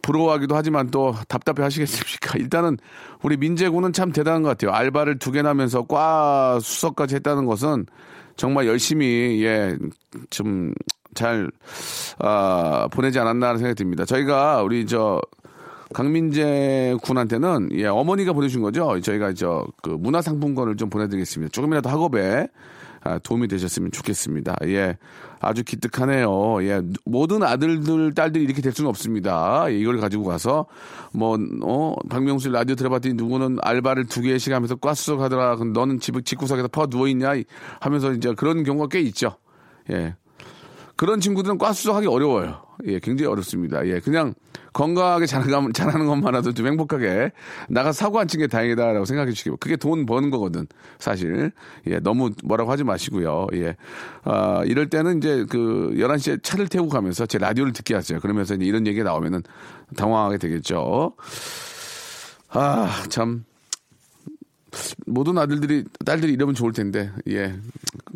부러워하기도 0.05 0.55
하지만 0.55 0.91
또 0.91 1.15
답답해 1.27 1.63
하시겠습니까? 1.63 2.38
일단은 2.38 2.77
우리 3.24 3.38
민재군은 3.38 3.91
참 3.91 4.12
대단한 4.12 4.43
것 4.43 4.50
같아요. 4.50 4.72
알바를 4.72 5.17
두 5.17 5.31
개나 5.31 5.50
하면서 5.50 5.81
과 5.81 6.60
수석까지 6.62 7.15
했다는 7.15 7.45
것은 7.45 7.88
정말 8.36 8.67
열심히, 8.67 9.43
예, 9.43 9.75
좀 10.29 10.74
잘, 11.15 11.50
아, 12.19 12.88
보내지 12.91 13.17
않았나 13.19 13.48
하는 13.48 13.57
생각이 13.57 13.75
듭니다. 13.75 14.05
저희가 14.05 14.62
우리 14.62 14.86
저, 14.86 15.19
강민재 15.93 16.98
군한테는 17.03 17.69
예, 17.74 17.86
어머니가 17.88 18.34
보내준 18.34 18.62
거죠. 18.62 19.00
저희가 19.01 19.34
저 19.34 19.65
그 19.81 19.89
문화상품권을 19.91 20.77
좀 20.77 20.89
보내드리겠습니다. 20.89 21.51
조금이라도 21.51 21.89
학업에 21.89 22.48
아, 23.03 23.19
도움이 23.19 23.48
되셨으면 23.48 23.91
좋겠습니다. 23.91 24.55
예, 24.63 24.98
아주 25.39 25.63
기특하네요. 25.63 26.63
예, 26.63 26.81
모든 27.05 27.43
아들들 27.43 28.15
딸들이 28.15 28.43
이렇게 28.43 28.63
될 28.63 28.72
수는 28.72 28.89
없습니다. 28.89 29.65
예, 29.69 29.77
이걸 29.77 30.00
가지고 30.00 30.24
가서 30.24 30.65
뭐 31.13 31.38
어, 31.62 31.93
박명수 32.10 32.50
라디오 32.50 32.75
들어봤더니 32.75 33.13
누구는 33.13 33.60
알바를 33.62 34.07
두 34.07 34.22
개씩 34.22 34.53
하면서 34.53 34.75
과수석 34.75 35.22
하더라. 35.22 35.55
그럼 35.57 35.72
너는 35.72 36.00
집 36.00 36.15
집구석에서 36.25 36.67
퍼 36.69 36.88
누워 36.88 37.07
있냐 37.07 37.34
하면서 37.79 38.12
이제 38.12 38.34
그런 38.34 38.63
경우가 38.63 38.88
꽤 38.89 39.01
있죠. 39.01 39.36
예, 39.91 40.15
그런 40.95 41.19
친구들은 41.19 41.57
과 41.57 41.73
수석하기 41.73 42.07
어려워요. 42.07 42.61
예, 42.85 42.99
굉장히 42.99 43.29
어렵습니다. 43.31 43.85
예, 43.87 43.99
그냥 43.99 44.33
건강하게 44.73 45.25
자라는, 45.25 45.73
자라는 45.73 46.05
것만으로도 46.07 46.53
좀 46.53 46.67
행복하게 46.67 47.31
나가서 47.69 47.93
사고 47.97 48.19
안 48.19 48.27
친 48.27 48.39
게 48.39 48.47
다행이다라고 48.47 49.05
생각해 49.05 49.31
주시고 49.31 49.57
그게 49.57 49.75
돈 49.77 50.05
버는 50.05 50.29
거거든 50.29 50.67
사실. 50.99 51.51
예, 51.87 51.99
너무 51.99 52.31
뭐라고 52.43 52.71
하지 52.71 52.83
마시고요. 52.83 53.47
예, 53.53 53.75
아, 54.23 54.63
이럴 54.65 54.89
때는 54.89 55.17
이제 55.17 55.45
그 55.49 55.93
11시에 55.97 56.43
차를 56.43 56.67
태우고 56.67 56.89
가면서 56.89 57.25
제 57.25 57.37
라디오를 57.37 57.71
듣게 57.73 57.93
하세요. 57.95 58.19
그러면서 58.19 58.55
이제 58.55 58.65
이런 58.65 58.85
얘기가 58.87 59.03
나오면은 59.05 59.43
당황하게 59.95 60.37
되겠죠. 60.37 61.13
아, 62.49 63.03
참. 63.09 63.43
모든 65.05 65.38
아들들이 65.38 65.84
딸들이 66.05 66.34
이러면 66.34 66.55
좋을 66.55 66.72
텐데 66.74 67.12
예. 67.29 67.53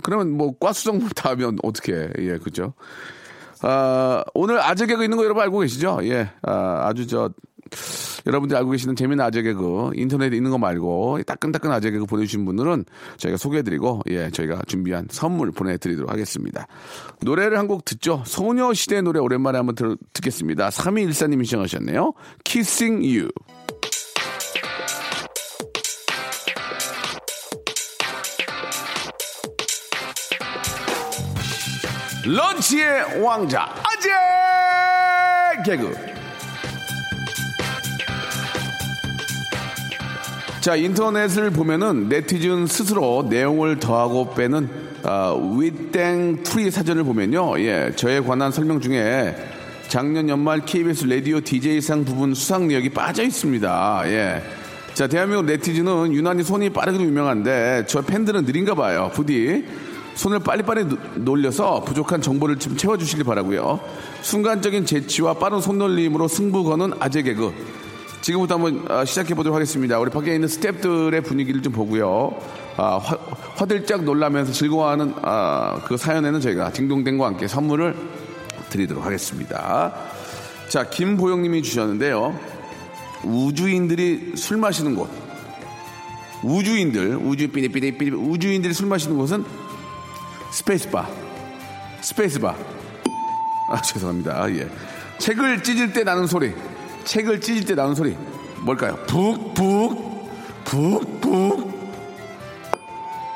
그러면 0.03 0.31
뭐 0.31 0.53
과수정 0.59 0.99
다 1.15 1.31
하면 1.31 1.57
어떻게 1.63 2.09
예 2.19 2.37
그죠? 2.37 2.73
아 3.61 4.23
오늘 4.33 4.59
아재 4.61 4.85
개그 4.85 5.03
있는 5.03 5.17
거 5.17 5.23
여러분 5.23 5.43
알고 5.43 5.59
계시죠? 5.59 5.99
예. 6.03 6.29
아, 6.41 6.87
아주 6.87 7.07
저 7.07 7.29
여러분들이 8.25 8.57
알고 8.57 8.71
계시는 8.71 8.95
재미있는 8.95 9.23
아재 9.23 9.41
개그 9.43 9.91
인터넷에 9.93 10.35
있는 10.35 10.49
거 10.49 10.57
말고 10.57 11.19
따끈따끈 11.25 11.71
아재 11.71 11.91
개그 11.91 12.05
보내주신 12.05 12.43
분들은 12.45 12.85
저희가 13.17 13.37
소개해드리고 13.37 14.01
예 14.09 14.29
저희가 14.31 14.61
준비한 14.67 15.07
선물 15.09 15.51
보내드리도록 15.51 16.09
하겠습니다. 16.11 16.67
노래를 17.21 17.57
한 17.57 17.67
곡 17.67 17.85
듣죠? 17.85 18.23
소녀시대 18.25 19.01
노래 19.01 19.19
오랜만에 19.19 19.57
한번 19.57 19.75
들, 19.75 19.95
듣겠습니다. 20.13 20.69
3214님이 20.69 21.45
시청하셨네요. 21.45 22.13
Kissing 22.43 23.05
You 23.05 23.29
런치의 32.25 33.21
왕자 33.21 33.63
아재 33.63 34.09
개그. 35.65 35.95
자 40.59 40.75
인터넷을 40.75 41.51
보면은 41.51 42.09
네티즌 42.09 42.67
스스로 42.67 43.25
내용을 43.29 43.79
더하고 43.79 44.33
빼는 44.33 44.69
아, 45.03 45.33
위땡 45.33 46.43
트리 46.43 46.69
사전을 46.69 47.05
보면요. 47.05 47.57
예 47.61 47.93
저에 47.95 48.19
관한 48.19 48.51
설명 48.51 48.81
중에 48.81 49.35
작년 49.87 50.27
연말 50.27 50.65
KBS 50.65 51.05
라디오 51.05 51.39
DJ상 51.39 52.03
부분 52.03 52.33
수상 52.33 52.67
내역이 52.67 52.89
빠져 52.89 53.23
있습니다. 53.23 54.01
예. 54.07 54.43
자 54.93 55.07
대한민국 55.07 55.45
네티즌은 55.45 56.11
유난히 56.11 56.43
손이 56.43 56.71
빠르기로 56.71 57.05
유명한데 57.05 57.85
저 57.87 58.01
팬들은 58.01 58.43
느린가 58.43 58.75
봐요. 58.75 59.09
부디 59.13 59.63
손을 60.19 60.39
빨리빨리 60.39 60.83
노- 60.83 60.97
놀려서 61.15 61.79
부족한 61.85 62.21
정보를 62.21 62.59
좀 62.59 62.75
채워주시길 62.75 63.23
바라고요. 63.23 63.79
순간적인 64.21 64.85
재치와 64.85 65.35
빠른 65.35 65.61
손놀림으로 65.61 66.27
승부 66.27 66.65
거는 66.65 66.91
아재 66.99 67.21
개그. 67.21 67.53
지금부터 68.19 68.55
한번 68.55 68.85
아, 68.89 69.05
시작해 69.05 69.33
보도록 69.33 69.55
하겠습니다. 69.55 69.97
우리 69.97 70.11
밖에 70.11 70.35
있는 70.35 70.49
스탭들의 70.49 71.23
분위기를 71.23 71.61
좀 71.61 71.71
보고요. 71.71 72.37
아, 72.75 72.97
화, 72.97 73.17
화들짝 73.55 74.03
놀라면서 74.03 74.51
즐거워하는 74.51 75.13
아, 75.21 75.79
그 75.85 75.95
사연에는 75.95 76.41
저희가 76.41 76.73
딩동댕과 76.73 77.25
함께 77.25 77.47
선물을 77.47 77.95
드리도록 78.71 79.05
하겠습니다. 79.05 79.93
자, 80.67 80.89
김보영님이 80.89 81.63
주셨는데요. 81.63 82.37
우주인들이 83.23 84.33
술 84.35 84.57
마시는 84.57 84.95
곳. 84.95 85.09
우주인들, 86.43 87.15
우주 87.23 87.47
삐리삐리 87.47 87.97
삐리 87.97 88.11
우주인들이 88.11 88.73
술 88.73 88.87
마시는 88.87 89.17
곳은 89.17 89.45
스페이스바. 90.51 91.07
스페이스바. 92.01 92.55
아, 93.69 93.81
죄송합니다. 93.81 94.41
아, 94.41 94.49
예. 94.51 94.67
책을 95.19 95.63
찢을 95.63 95.93
때 95.93 96.03
나는 96.03 96.27
소리. 96.27 96.53
책을 97.03 97.41
찢을 97.41 97.65
때 97.65 97.75
나는 97.75 97.93
소리. 97.95 98.17
뭘까요? 98.61 98.97
북, 99.07 99.53
북, 99.53 100.29
북, 100.65 101.21
북. 101.21 101.79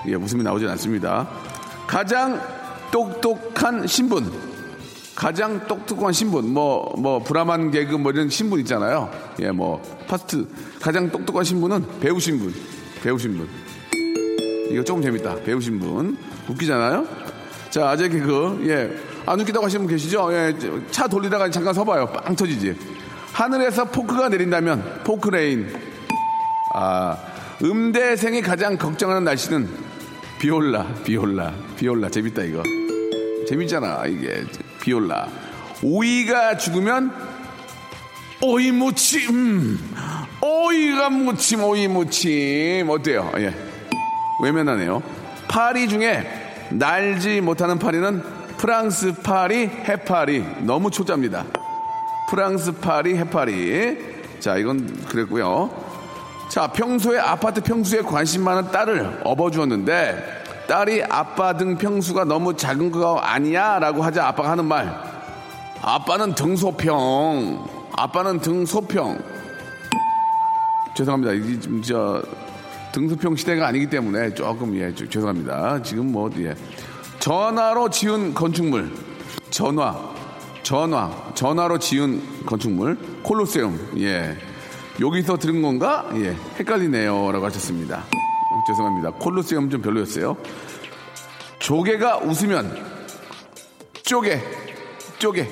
예, 0.07 0.15
웃음이 0.15 0.43
나오진 0.43 0.67
않습니다. 0.69 1.29
가장 1.87 2.41
똑똑한 2.91 3.87
신분. 3.87 4.31
가장 5.15 5.67
똑똑한 5.67 6.11
신분. 6.13 6.53
뭐, 6.53 6.93
뭐, 6.97 7.19
브라만 7.19 7.71
계급 7.71 7.95
뭐 7.95 8.11
이런 8.11 8.29
신분 8.29 8.59
있잖아요. 8.61 9.11
예, 9.39 9.51
뭐, 9.51 9.81
카스트. 10.07 10.47
가장 10.81 11.11
똑똑한 11.11 11.43
신분은 11.43 11.99
배우신 11.99 12.39
분. 12.39 12.53
배우신 13.03 13.37
분. 13.37 13.47
이거 14.71 14.83
조금 14.83 15.01
재밌다. 15.01 15.35
배우신 15.43 15.79
분. 15.79 16.17
웃기잖아요? 16.47 17.07
자, 17.69 17.89
아재 17.89 18.09
개그. 18.09 18.65
예. 18.67 19.13
안 19.25 19.39
웃기다고 19.39 19.65
하시는 19.65 19.85
분 19.85 19.95
계시죠? 19.95 20.33
예. 20.33 20.53
차 20.91 21.07
돌리다가 21.07 21.49
잠깐 21.49 21.73
서봐요. 21.73 22.07
빵 22.07 22.35
터지지. 22.35 22.75
하늘에서 23.31 23.85
포크가 23.85 24.29
내린다면, 24.29 25.01
포크레인. 25.03 25.73
아, 26.75 27.17
음대생이 27.63 28.41
가장 28.41 28.77
걱정하는 28.77 29.23
날씨는 29.23 29.69
비올라, 30.39 30.85
비올라, 31.03 31.53
비올라. 31.77 32.09
재밌다, 32.09 32.43
이거. 32.43 32.61
재밌잖아, 33.47 34.05
이게. 34.07 34.43
비올라. 34.81 35.27
오이가 35.81 36.57
죽으면 36.57 37.11
오이 38.41 38.71
무침. 38.71 39.79
오이가 40.41 41.09
무침, 41.09 41.63
오이 41.63 41.87
무침. 41.87 42.89
어때요? 42.89 43.31
예. 43.37 43.53
외면하네요. 44.41 45.01
파리 45.53 45.87
중에 45.87 46.25
날지 46.71 47.39
못하는 47.41 47.77
파리는 47.77 48.23
프랑스 48.57 49.13
파리, 49.21 49.67
해파리. 49.67 50.43
너무 50.61 50.89
초짜입니다. 50.89 51.45
프랑스 52.27 52.71
파리, 52.71 53.15
해파리. 53.15 54.39
자, 54.39 54.57
이건 54.57 54.91
그랬고요. 55.05 55.69
자, 56.49 56.65
평소에 56.65 57.19
아파트 57.19 57.61
평수에 57.61 58.01
관심 58.01 58.43
많은 58.43 58.71
딸을 58.71 59.21
업어주었는데 59.23 60.65
딸이 60.67 61.03
아빠 61.03 61.55
등 61.55 61.77
평수가 61.77 62.23
너무 62.23 62.57
작은 62.57 62.89
거 62.89 63.19
아니야? 63.19 63.77
라고 63.77 64.01
하자 64.01 64.25
아빠가 64.25 64.49
하는 64.49 64.65
말. 64.65 64.91
아빠는 65.83 66.33
등소평. 66.33 67.69
아빠는 67.95 68.39
등소평. 68.39 69.23
죄송합니다. 70.95 71.33
이게 71.33 71.59
좀, 71.59 71.79
저, 71.83 72.23
등소평 72.93 73.35
시대가 73.35 73.67
아니기 73.67 73.87
때문에 73.89 74.33
조금, 74.35 74.75
예, 74.77 74.93
저- 74.95 75.07
죄송합니다. 75.09 75.81
지금 75.81 76.11
뭐, 76.11 76.29
예. 76.37 76.55
전화로 77.19 77.89
지은 77.89 78.33
건축물. 78.33 78.91
전화. 79.49 80.13
전화. 80.61 81.11
전화로 81.33 81.79
지은 81.79 82.45
건축물. 82.45 82.97
콜로세움. 83.23 83.93
예. 83.97 84.37
여기서 85.01 85.37
들은 85.37 85.61
건가? 85.63 86.07
예, 86.15 86.35
헷갈리네요. 86.59 87.31
라고 87.31 87.45
하셨습니다. 87.47 87.97
어, 87.97 88.63
죄송합니다. 88.67 89.11
콜로세움 89.13 89.69
좀 89.71 89.81
별로였어요. 89.81 90.37
조개가 91.59 92.19
웃으면 92.19 92.77
쪼개, 94.03 94.39
쪼개. 95.17 95.47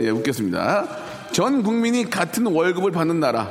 예, 0.00 0.10
웃겼습니다. 0.10 0.86
전 1.32 1.62
국민이 1.62 2.10
같은 2.10 2.44
월급을 2.46 2.90
받는 2.92 3.20
나라. 3.20 3.50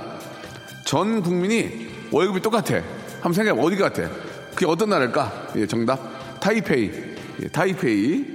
전 0.86 1.22
국민이 1.24 1.88
월급이 2.12 2.42
똑같아. 2.42 2.82
한번 3.16 3.34
생각해 3.34 3.60
어디 3.62 3.76
같아? 3.78 4.04
그게 4.54 4.66
어떤 4.66 4.90
나라일까? 4.90 5.50
예, 5.58 5.68
정답. 5.68 6.00
타이페이. 6.40 6.92
예, 7.44 7.48
타이페이. 7.50 8.26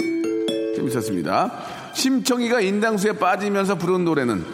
재밌었습니다. 0.76 1.52
심청이가 1.94 2.60
인당수에 2.60 3.12
빠지면서 3.12 3.76
부른 3.76 4.04
노래는 4.04 4.44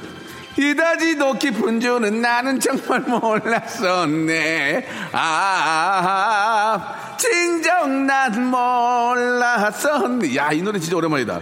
이다지 0.58 1.16
높이 1.16 1.52
분주는 1.52 2.20
나는 2.20 2.58
정말 2.58 3.00
몰랐었네. 3.00 4.86
아, 5.12 6.94
진정 7.16 8.06
난 8.06 8.50
몰랐었네. 8.50 10.34
야, 10.36 10.50
이 10.50 10.60
노래 10.62 10.80
진짜 10.80 10.96
오랜만이다. 10.96 11.38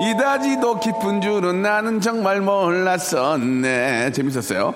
이다지 0.00 0.60
도 0.60 0.78
깊은 0.78 1.22
줄은 1.22 1.62
나는 1.62 2.00
정말 2.00 2.40
몰랐었네. 2.40 4.12
재밌었어요. 4.12 4.74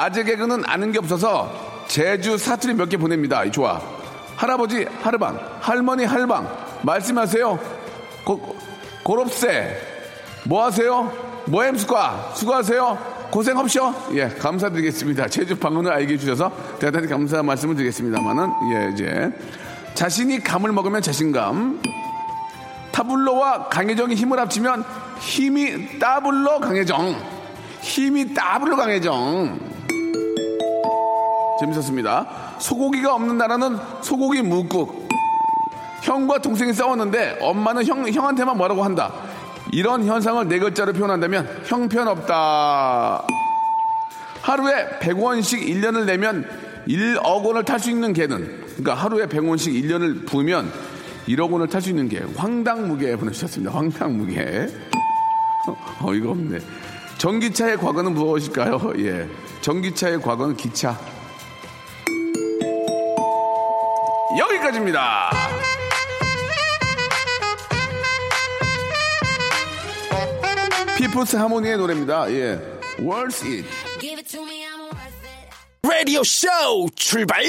아재 0.00 0.24
개그는 0.24 0.62
아는 0.66 0.92
게 0.92 0.98
없어서 0.98 1.84
제주 1.86 2.38
사투리 2.38 2.72
몇 2.72 2.88
개 2.88 2.96
보냅니다. 2.96 3.48
좋아. 3.50 3.78
할아버지 4.34 4.86
하르방, 5.02 5.38
할머니 5.60 6.04
할방. 6.06 6.48
말씀하세요. 6.82 7.58
고, 8.24 8.56
고롭세. 9.02 9.76
뭐 10.46 10.64
하세요? 10.64 11.12
뭐햄수과 11.44 12.32
수고하세요. 12.34 13.28
고생 13.30 13.58
없쇼. 13.58 13.94
예, 14.14 14.28
감사드리겠습니다. 14.28 15.28
제주 15.28 15.54
방언을 15.58 15.92
알게 15.92 16.14
해주셔서 16.14 16.50
대단히 16.78 17.06
감사 17.06 17.42
말씀을 17.42 17.74
드리겠습니다만은, 17.76 18.50
예, 18.72 18.90
이제. 18.94 19.30
자신이 19.92 20.42
감을 20.42 20.72
먹으면 20.72 21.02
자신감. 21.02 21.82
타블로와 22.92 23.68
강혜정이 23.68 24.14
힘을 24.14 24.38
합치면 24.40 24.82
힘이 25.18 25.98
따블로 25.98 26.60
강혜정. 26.60 27.16
힘이 27.82 28.32
따블로 28.32 28.76
강혜정. 28.76 29.69
재밌었습니다. 31.60 32.56
소고기가 32.58 33.14
없는 33.14 33.38
나라는 33.38 33.76
소고기 34.02 34.42
묵국. 34.42 35.08
형과 36.02 36.38
동생이 36.38 36.72
싸웠는데 36.72 37.38
엄마는 37.40 37.84
형, 37.84 38.08
형한테만 38.08 38.56
뭐라고 38.56 38.82
한다. 38.82 39.12
이런 39.72 40.04
현상을 40.04 40.48
네 40.48 40.58
글자로 40.58 40.92
표현한다면 40.92 41.62
형편없다. 41.64 43.26
하루에 44.42 44.88
100원씩 45.00 45.68
1년을 45.68 46.06
내면 46.06 46.48
1억 46.88 47.44
원을 47.44 47.64
탈 47.64 47.78
수 47.78 47.90
있는 47.90 48.12
개는 48.12 48.64
그러니까 48.66 48.94
하루에 48.94 49.26
100원씩 49.26 49.72
1년을 49.84 50.26
부으면 50.26 50.72
1억 51.28 51.50
원을 51.50 51.68
탈 51.68 51.82
수 51.82 51.90
있는 51.90 52.08
게 52.08 52.20
황당무게 52.36 53.16
보내주셨습니다. 53.16 53.72
황당무게. 53.72 54.66
어, 56.00 56.14
이거 56.14 56.30
없네. 56.30 56.58
전기차의 57.18 57.76
과거는 57.76 58.14
무엇일까요? 58.14 58.92
예. 58.98 59.28
전기차의 59.60 60.22
과거는 60.22 60.56
기차. 60.56 60.98
여기까지입니다. 64.38 65.30
피프스 70.96 71.36
하모니의 71.36 71.78
노래입니다. 71.78 72.30
예. 72.32 72.60
Worth 72.98 73.46
It. 73.46 73.66
라디오 75.82 76.22
쇼 76.22 76.48
출발! 76.94 77.42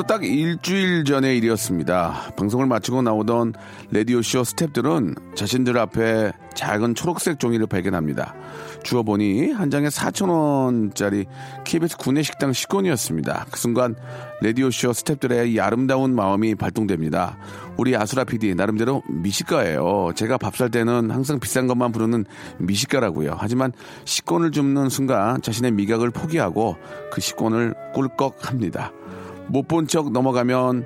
지금부터 0.00 0.02
딱 0.02 0.24
일주일 0.24 1.04
전의 1.04 1.36
일이었습니다. 1.38 2.32
방송을 2.36 2.66
마치고 2.66 3.02
나오던 3.02 3.54
라디오쇼 3.90 4.42
스탭들은 4.42 5.36
자신들 5.36 5.76
앞에 5.78 6.32
작은 6.54 6.94
초록색 6.94 7.38
종이를 7.38 7.66
발견합니다. 7.66 8.34
주워보니 8.82 9.52
한 9.52 9.70
장에 9.70 9.88
4천원짜리 9.88 11.26
KBS 11.64 11.96
구내식당 11.98 12.52
식권이었습니다. 12.52 13.46
그 13.50 13.58
순간 13.58 13.94
라디오쇼 14.42 14.90
스탭들의 14.90 15.52
이 15.52 15.60
아름다운 15.60 16.14
마음이 16.14 16.54
발동됩니다. 16.54 17.38
우리 17.76 17.96
아수라 17.96 18.24
PD 18.24 18.54
나름대로 18.54 19.02
미식가예요. 19.08 20.12
제가 20.14 20.38
밥 20.38 20.56
살 20.56 20.70
때는 20.70 21.10
항상 21.10 21.40
비싼 21.40 21.66
것만 21.66 21.92
부르는 21.92 22.26
미식가라고요. 22.58 23.36
하지만 23.38 23.72
식권을 24.04 24.50
줍는 24.50 24.88
순간 24.88 25.40
자신의 25.40 25.72
미각을 25.72 26.10
포기하고 26.10 26.76
그 27.12 27.20
식권을 27.20 27.74
꿀꺽합니다. 27.94 28.92
못 29.50 29.66
본 29.68 29.86
척 29.86 30.10
넘어가면 30.12 30.84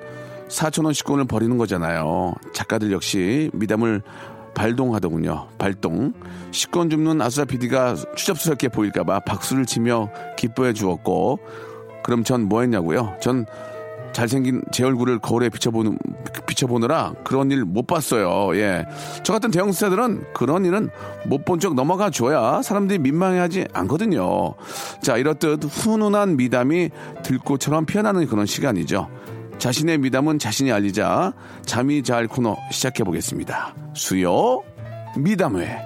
4천원 0.49 0.93
식권을 0.95 1.25
버리는 1.27 1.57
거잖아요. 1.59 2.35
작가들 2.53 2.93
역시 2.93 3.51
미담을 3.53 4.03
발동하더군요. 4.55 5.49
발동. 5.59 6.13
식권 6.53 6.91
줍는 6.91 7.21
아수라 7.21 7.45
PD가 7.45 7.97
추잡스럽게 8.15 8.69
보일까봐 8.69 9.21
박수를 9.21 9.67
치며 9.67 10.11
기뻐해 10.37 10.73
주었고, 10.73 11.41
그럼 12.05 12.23
전 12.23 12.43
뭐 12.43 12.61
했냐고요? 12.61 13.17
전 13.21 13.47
잘생긴 14.15 14.63
제 14.73 14.85
얼굴을 14.85 15.19
거울에 15.19 15.51
비춰보는, 15.51 15.99
비춰보느라 16.47 17.13
그런 17.25 17.51
일 17.51 17.65
못 17.65 17.87
봤어요. 17.87 18.57
예. 18.57 18.87
저 19.25 19.33
같은 19.33 19.51
대형 19.51 19.73
스타들은 19.73 20.33
그런 20.33 20.65
일은 20.65 20.89
못본척 21.27 21.75
넘어가 21.75 22.09
줘야 22.09 22.63
사람들이 22.63 23.01
민망해하지 23.01 23.67
않거든요. 23.73 24.55
자, 25.03 25.17
이렇듯 25.17 25.65
훈훈한 25.65 26.37
미담이 26.37 26.91
들꽃처럼 27.25 27.85
피어나는 27.85 28.27
그런 28.27 28.47
시간이죠. 28.47 29.11
자신의 29.59 29.99
미담은 29.99 30.39
자신이 30.39 30.71
알리자 30.73 31.33
잠이 31.67 32.03
잘 32.03 32.29
코너 32.29 32.57
시작해 32.71 33.03
보겠습니다. 33.03 33.75
수요 33.95 34.63
미담회. 35.17 35.79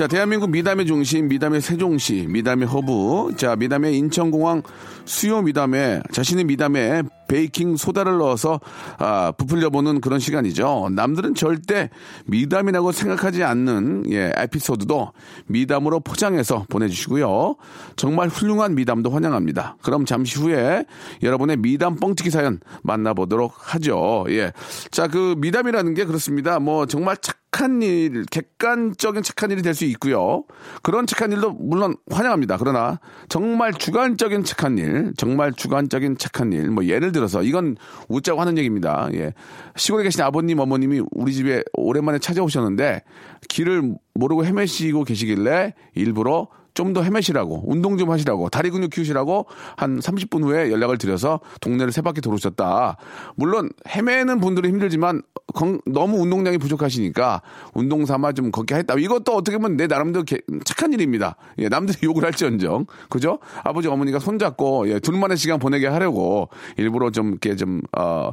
자, 0.00 0.06
대한민국 0.06 0.48
미담의 0.48 0.86
중심, 0.86 1.28
미담의 1.28 1.60
세종시, 1.60 2.24
미담의 2.30 2.66
허브. 2.68 3.36
자, 3.36 3.54
미담의 3.54 3.98
인천공항 3.98 4.62
수요 5.04 5.42
미담회 5.42 6.00
자신의 6.10 6.44
미담에 6.44 7.02
베이킹 7.30 7.76
소다를 7.76 8.18
넣어서 8.18 8.60
아, 8.98 9.32
부풀려보는 9.38 10.00
그런 10.00 10.18
시간이죠. 10.18 10.88
남들은 10.92 11.36
절대 11.36 11.90
미담이라고 12.26 12.90
생각하지 12.90 13.44
않는 13.44 14.04
예, 14.10 14.32
에피소드도 14.36 15.12
미담으로 15.46 16.00
포장해서 16.00 16.66
보내주시고요. 16.68 17.54
정말 17.94 18.28
훌륭한 18.28 18.74
미담도 18.74 19.10
환영합니다. 19.10 19.76
그럼 19.82 20.04
잠시 20.06 20.40
후에 20.40 20.84
여러분의 21.22 21.58
미담 21.58 21.94
뻥튀기 21.96 22.30
사연 22.30 22.58
만나보도록 22.82 23.54
하죠. 23.74 24.24
예. 24.30 24.52
자, 24.90 25.06
그 25.06 25.36
미담이라는 25.38 25.94
게 25.94 26.04
그렇습니다. 26.04 26.58
뭐 26.58 26.86
정말 26.86 27.16
착한 27.18 27.82
일, 27.82 28.24
객관적인 28.30 29.22
착한 29.22 29.50
일이 29.50 29.62
될 29.62 29.70
수 29.74 29.84
있고요. 29.84 30.44
그런 30.82 31.06
착한 31.06 31.30
일도 31.30 31.52
물론 31.52 31.94
환영합니다. 32.10 32.56
그러나 32.58 32.98
정말 33.28 33.72
주관적인 33.72 34.42
착한 34.44 34.78
일, 34.78 35.12
정말 35.16 35.52
주관적인 35.52 36.18
착한 36.18 36.52
일, 36.52 36.70
뭐 36.70 36.84
예를 36.84 37.12
들어 37.12 37.19
서 37.28 37.42
이건 37.42 37.76
웃자고 38.08 38.40
하는 38.40 38.58
얘기입니다. 38.58 39.08
예. 39.14 39.32
시골에 39.76 40.04
계신 40.04 40.22
아버님, 40.22 40.58
어머님이 40.58 41.02
우리 41.12 41.32
집에 41.32 41.62
오랜만에 41.74 42.18
찾아오셨는데 42.18 43.02
길을 43.48 43.94
모르고 44.14 44.44
헤매시고 44.44 45.04
계시길래 45.04 45.74
일부러 45.94 46.48
좀 46.74 46.90
더 46.92 47.02
헤매시라고 47.02 47.64
운동 47.66 47.96
좀 47.98 48.10
하시라고 48.10 48.48
다리 48.48 48.70
근육 48.70 48.90
키우시라고 48.90 49.46
한 49.76 50.00
30분 50.00 50.42
후에 50.44 50.70
연락을 50.72 50.98
드려서 50.98 51.38
동네를 51.60 51.92
세 51.92 52.00
바퀴 52.02 52.20
돌으셨다. 52.20 52.96
물론 53.36 53.70
헤매는 53.88 54.40
분들은 54.40 54.68
힘들지만 54.70 55.22
건- 55.54 55.80
너무 55.86 56.18
운동량이 56.18 56.58
부족하시니까 56.58 57.42
운동 57.74 58.06
삼아 58.06 58.32
좀 58.32 58.50
걷게 58.50 58.74
했다. 58.76 58.94
이것도 58.94 59.34
어떻게 59.36 59.56
보면 59.58 59.76
내 59.76 59.86
나름대로 59.86 60.24
개- 60.24 60.40
착한 60.64 60.92
일입니다. 60.92 61.36
예, 61.58 61.68
남들이 61.68 61.98
욕을 62.04 62.24
할지언정 62.24 62.86
그죠? 63.08 63.38
아버지 63.62 63.86
어머니가 63.88 64.18
손잡고 64.18 64.88
예, 64.90 64.98
둘만의 65.00 65.36
시간 65.36 65.58
보내게 65.58 65.86
하려고 65.86 66.48
일부러 66.76 67.10
좀 67.10 67.28
이렇게 67.30 67.54
좀 67.56 67.82
어. 67.96 68.30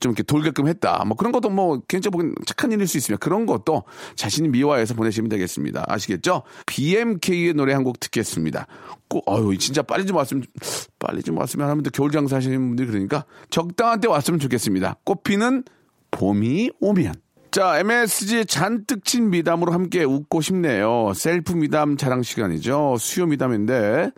좀 0.00 0.10
이렇게 0.10 0.22
돌게끔 0.22 0.68
했다. 0.68 1.04
뭐 1.06 1.16
그런 1.16 1.32
것도 1.32 1.48
뭐 1.50 1.80
개인적으로 1.88 2.32
착한 2.44 2.72
일일 2.72 2.86
수 2.86 2.96
있으면 2.98 3.18
그런 3.18 3.46
것도 3.46 3.84
자신이 4.16 4.48
미화해서 4.48 4.94
보내시면 4.94 5.28
되겠습니다. 5.28 5.84
아시겠죠? 5.88 6.42
BMK의 6.66 7.54
노래 7.54 7.72
한 7.72 7.84
곡 7.84 8.00
듣겠습니다. 8.00 8.66
꼭, 9.08 9.22
어유 9.28 9.56
진짜 9.58 9.82
빨리 9.82 10.04
좀 10.06 10.16
왔으면, 10.16 10.42
빨리 10.98 11.22
좀 11.22 11.38
왔으면 11.38 11.68
하면 11.68 11.82
또 11.84 11.90
겨울 11.90 12.10
장사 12.10 12.36
하시는 12.36 12.58
분들이 12.58 12.88
그러니까 12.88 13.24
적당한 13.50 14.00
때 14.00 14.08
왔으면 14.08 14.40
좋겠습니다. 14.40 14.96
꽃피는 15.04 15.62
봄이 16.10 16.70
오면. 16.80 17.14
자, 17.52 17.78
MSG 17.78 18.46
잔뜩 18.46 19.04
친 19.04 19.30
미담으로 19.30 19.72
함께 19.72 20.02
웃고 20.02 20.40
싶네요. 20.40 21.12
셀프 21.14 21.52
미담 21.52 21.96
자랑 21.96 22.22
시간이죠. 22.22 22.96
수요 22.98 23.26
미담인데. 23.26 24.10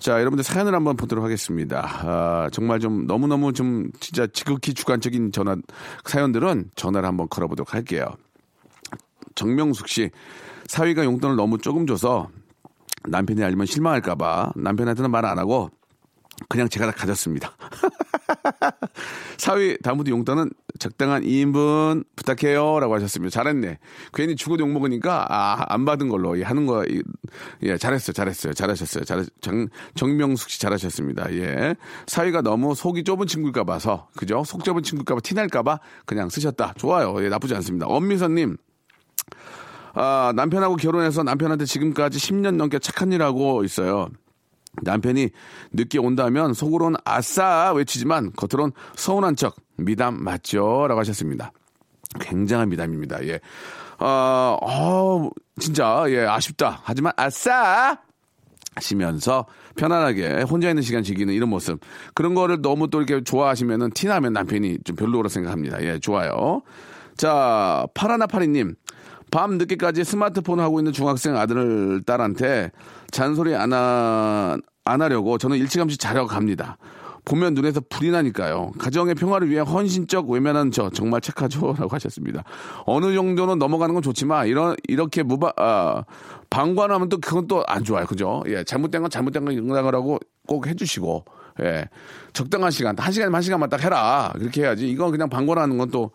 자, 0.00 0.12
여러분들 0.20 0.44
사연을 0.44 0.74
한번 0.74 0.96
보도록 0.96 1.24
하겠습니다. 1.24 1.80
아, 2.02 2.48
정말 2.52 2.78
좀 2.78 3.06
너무너무 3.06 3.52
좀 3.52 3.90
진짜 3.98 4.26
지극히 4.28 4.72
주관적인 4.72 5.32
전화, 5.32 5.56
사연들은 6.04 6.70
전화를 6.76 7.08
한번 7.08 7.28
걸어보도록 7.28 7.74
할게요. 7.74 8.06
정명숙 9.34 9.88
씨, 9.88 10.10
사위가 10.66 11.04
용돈을 11.04 11.36
너무 11.36 11.58
조금 11.58 11.86
줘서 11.86 12.28
남편이 13.08 13.42
알면 13.42 13.66
실망할까봐 13.66 14.52
남편한테는 14.56 15.10
말 15.10 15.24
안 15.24 15.38
하고 15.38 15.70
그냥 16.48 16.68
제가 16.68 16.86
다 16.86 16.92
가졌습니다. 16.92 17.52
사위 19.38 19.76
다음부터 19.78 20.10
용돈은 20.10 20.50
적당한 20.78 21.22
2인분 21.22 22.04
부탁해요. 22.16 22.80
라고 22.80 22.94
하셨습니다. 22.94 23.30
잘했네. 23.30 23.78
괜히 24.14 24.36
죽어도 24.36 24.62
욕먹으니까, 24.62 25.26
아, 25.28 25.64
안 25.68 25.84
받은 25.84 26.08
걸로 26.08 26.38
예, 26.38 26.44
하는 26.44 26.66
거, 26.66 26.84
예, 27.62 27.76
잘했어요. 27.76 28.12
잘했어요. 28.12 28.52
잘하셨어요. 28.52 29.04
잘, 29.04 29.26
정, 29.40 29.68
정명숙 29.94 30.50
씨 30.50 30.60
잘하셨습니다. 30.60 31.32
예. 31.34 31.74
사위가 32.06 32.42
너무 32.42 32.74
속이 32.74 33.04
좁은 33.04 33.26
친구일까 33.26 33.64
봐서, 33.64 34.08
그죠? 34.16 34.44
속 34.44 34.64
좁은 34.64 34.82
친구일까 34.82 35.14
봐, 35.14 35.20
티날까 35.20 35.62
봐 35.62 35.80
그냥 36.06 36.28
쓰셨다. 36.28 36.74
좋아요. 36.76 37.22
예, 37.24 37.28
나쁘지 37.28 37.54
않습니다. 37.56 37.86
엄미선님, 37.86 38.56
아, 39.94 40.32
남편하고 40.36 40.76
결혼해서 40.76 41.22
남편한테 41.22 41.64
지금까지 41.64 42.18
10년 42.18 42.56
넘게 42.56 42.78
착한 42.78 43.12
일 43.12 43.22
하고 43.22 43.64
있어요. 43.64 44.08
남편이 44.82 45.30
늦게 45.72 45.98
온다면 45.98 46.54
속으로는 46.54 46.98
아싸 47.04 47.72
외치지만 47.72 48.32
겉으론 48.32 48.72
서운한 48.96 49.36
척 49.36 49.56
미담 49.76 50.22
맞죠? 50.22 50.86
라고 50.88 51.00
하셨습니다. 51.00 51.52
굉장한 52.20 52.68
미담입니다. 52.68 53.24
예. 53.26 53.40
어, 54.00 54.56
어, 54.62 55.28
진짜, 55.58 56.04
예, 56.08 56.20
아쉽다. 56.20 56.80
하지만 56.84 57.12
아싸! 57.16 57.98
하시면서 58.76 59.46
편안하게 59.76 60.42
혼자 60.42 60.68
있는 60.68 60.82
시간 60.82 61.02
즐기는 61.02 61.32
이런 61.34 61.48
모습. 61.48 61.80
그런 62.14 62.34
거를 62.34 62.62
너무 62.62 62.88
또 62.88 63.02
이렇게 63.02 63.24
좋아하시면은 63.24 63.90
티나면 63.90 64.32
남편이 64.32 64.78
좀 64.84 64.94
별로라 64.96 65.28
생각합니다. 65.28 65.82
예, 65.82 65.98
좋아요. 65.98 66.62
자, 67.16 67.86
파라나파리님. 67.94 68.76
밤 69.30 69.58
늦게까지 69.58 70.04
스마트폰 70.04 70.58
하고 70.60 70.80
있는 70.80 70.92
중학생 70.92 71.36
아들, 71.36 72.02
딸한테 72.06 72.70
잔소리 73.10 73.54
안, 73.54 73.72
하, 73.72 74.56
안 74.84 75.02
하려고 75.02 75.38
저는 75.38 75.56
일찌감치 75.58 75.96
자려고 75.98 76.28
갑니다. 76.28 76.76
보면 77.24 77.52
눈에서 77.52 77.82
불이 77.90 78.10
나니까요. 78.10 78.72
가정의 78.78 79.14
평화를 79.14 79.50
위해 79.50 79.60
헌신적 79.60 80.30
외면한 80.30 80.70
저 80.70 80.88
정말 80.88 81.20
착하죠? 81.20 81.74
라고 81.78 81.88
하셨습니다. 81.94 82.42
어느 82.86 83.14
정도는 83.14 83.58
넘어가는 83.58 83.92
건 83.92 84.02
좋지만 84.02 84.46
이런 84.46 84.76
이렇게 84.88 85.22
무바 85.22 85.52
아, 85.58 86.04
방관하면 86.48 87.10
또 87.10 87.18
그건 87.18 87.46
또 87.46 87.62
안 87.66 87.84
좋아요. 87.84 88.06
그죠? 88.06 88.42
예, 88.46 88.64
잘못된 88.64 89.02
건 89.02 89.10
잘못된 89.10 89.44
건 89.44 89.58
응당을 89.58 89.94
하고 89.94 90.18
꼭 90.46 90.66
해주시고 90.66 91.24
예, 91.60 91.84
적당한 92.32 92.70
시간 92.70 92.98
한 92.98 93.12
시간 93.12 93.34
한 93.34 93.42
시간만 93.42 93.68
딱 93.68 93.82
해라 93.82 94.32
그렇게 94.38 94.62
해야지. 94.62 94.88
이건 94.88 95.10
그냥 95.10 95.28
방관하는 95.28 95.76
건 95.76 95.90
또 95.90 96.12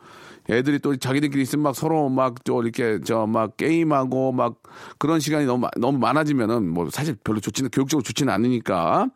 애들이 0.49 0.79
또 0.79 0.95
자기들끼리 0.95 1.41
있으면 1.43 1.63
막 1.63 1.75
서로 1.75 2.09
막 2.09 2.43
또 2.43 2.61
이렇게 2.61 2.99
저 3.01 3.25
막 3.27 3.55
게임하고 3.57 4.31
막 4.33 4.61
그런 4.97 5.19
시간이 5.19 5.45
너무 5.45 5.67
너무 5.79 5.97
많아지면은 5.99 6.67
뭐 6.69 6.89
사실 6.91 7.15
별로 7.23 7.39
좋지는 7.39 7.69
교육적으로 7.69 8.03
좋지는 8.03 8.33
않으니까 8.33 9.09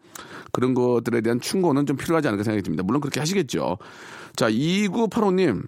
그런 0.52 0.74
것들에 0.74 1.22
대한 1.22 1.42
충고는 1.42 1.86
좀 1.86 1.98
필요하지 1.98 2.28
않을까 2.28 2.44
생각이 2.44 2.64
듭니다. 2.64 2.84
물론 2.84 3.02
그렇게 3.02 3.20
하시겠죠. 3.20 3.78
자, 4.36 4.50
2985님, 4.50 5.64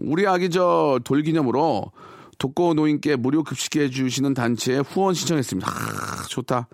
우리 0.00 0.26
아기 0.26 0.50
저 0.50 0.98
돌기념으로 1.04 1.92
독거 2.38 2.74
노인께 2.74 3.16
무료 3.16 3.44
급식해 3.44 3.90
주시는 3.90 4.34
단체에 4.34 4.78
후원 4.78 5.14
신청했습니다. 5.14 5.70
아, 5.70 6.26
좋다. 6.28 6.66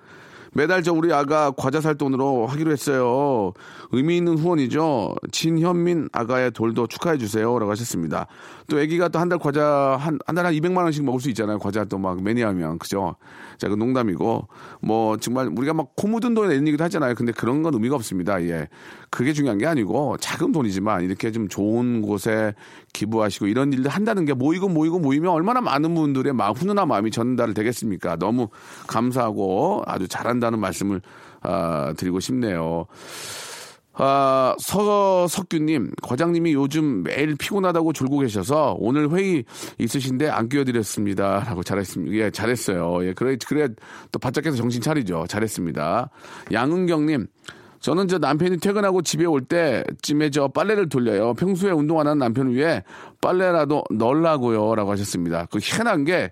매달 0.52 0.82
저 0.82 0.92
우리 0.92 1.12
아가 1.12 1.52
과자 1.52 1.80
살 1.80 1.94
돈으로 1.96 2.46
하기로 2.46 2.72
했어요. 2.72 3.52
의미 3.92 4.16
있는 4.16 4.36
후원이죠. 4.38 5.14
진현민 5.30 6.08
아가의 6.12 6.50
돌도 6.52 6.86
축하해 6.88 7.18
주세요 7.18 7.58
라고 7.58 7.70
하셨습니다. 7.70 8.26
또 8.68 8.78
아기가 8.78 9.08
또 9.08 9.18
한 9.20 9.28
달 9.28 9.38
과자 9.38 9.96
한 10.00 10.18
한 10.26 10.34
달에 10.34 10.46
한 10.46 10.54
200만 10.54 10.78
원씩 10.82 11.04
먹을 11.04 11.20
수 11.20 11.28
있잖아요. 11.30 11.58
과자 11.58 11.84
또 11.84 11.98
막 11.98 12.22
매니아면 12.22 12.78
그죠? 12.78 13.16
자, 13.58 13.68
그 13.68 13.74
농담이고 13.74 14.48
뭐 14.82 15.16
정말 15.18 15.48
우리가 15.56 15.74
막 15.74 15.90
코 15.96 16.08
묻은 16.08 16.34
돈에 16.34 16.48
내는 16.48 16.66
얘기도 16.68 16.82
하잖아요. 16.84 17.14
근데 17.14 17.32
그런 17.32 17.62
건 17.62 17.74
의미가 17.74 17.94
없습니다. 17.96 18.42
예. 18.42 18.68
그게 19.10 19.32
중요한 19.32 19.58
게 19.58 19.66
아니고 19.66 20.16
작은 20.18 20.52
돈이지만 20.52 21.02
이렇게 21.02 21.32
좀 21.32 21.48
좋은 21.48 22.00
곳에 22.00 22.54
기부하시고 22.92 23.48
이런 23.48 23.72
일들 23.72 23.90
한다는 23.90 24.24
게 24.24 24.34
모이고 24.34 24.68
모이고 24.68 25.00
모이면 25.00 25.30
얼마나 25.30 25.60
많은 25.60 25.94
분들의 25.94 26.32
마음, 26.32 26.54
훈훈한 26.54 26.86
마음이 26.86 27.10
전달 27.10 27.52
되겠습니까? 27.52 28.16
너무 28.16 28.48
감사하고 28.86 29.82
아주 29.86 30.06
잘한다는 30.06 30.60
말씀을 30.60 31.02
아, 31.42 31.92
드리고 31.96 32.20
싶네요. 32.20 32.86
아, 33.92 34.54
서, 34.58 35.26
석규님, 35.26 35.90
과장님이 36.02 36.54
요즘 36.54 37.02
매일 37.02 37.34
피곤하다고 37.36 37.92
졸고 37.92 38.20
계셔서 38.20 38.76
오늘 38.78 39.10
회의 39.10 39.44
있으신데 39.78 40.28
안 40.28 40.48
끼워드렸습니다. 40.48 41.40
라고 41.40 41.62
잘했습니다. 41.62 42.16
예, 42.16 42.30
잘했어요. 42.30 43.04
예, 43.04 43.12
그래, 43.12 43.36
그래, 43.46 43.68
또 44.12 44.18
바짝 44.18 44.46
해서 44.46 44.56
정신 44.56 44.80
차리죠. 44.80 45.26
잘했습니다. 45.28 46.08
양은경님, 46.52 47.26
저는 47.80 48.08
저 48.08 48.18
남편이 48.18 48.58
퇴근하고 48.58 49.02
집에 49.02 49.24
올 49.24 49.40
때쯤에 49.42 50.30
저 50.30 50.48
빨래를 50.48 50.88
돌려요. 50.88 51.34
평소에 51.34 51.70
운동 51.72 51.98
안 51.98 52.06
하는 52.06 52.18
남편을 52.18 52.54
위해 52.54 52.84
빨래라도 53.20 53.84
넣으려고요. 53.90 54.74
라고 54.74 54.92
하셨습니다. 54.92 55.46
그 55.50 55.58
희한한 55.60 56.04
게 56.04 56.30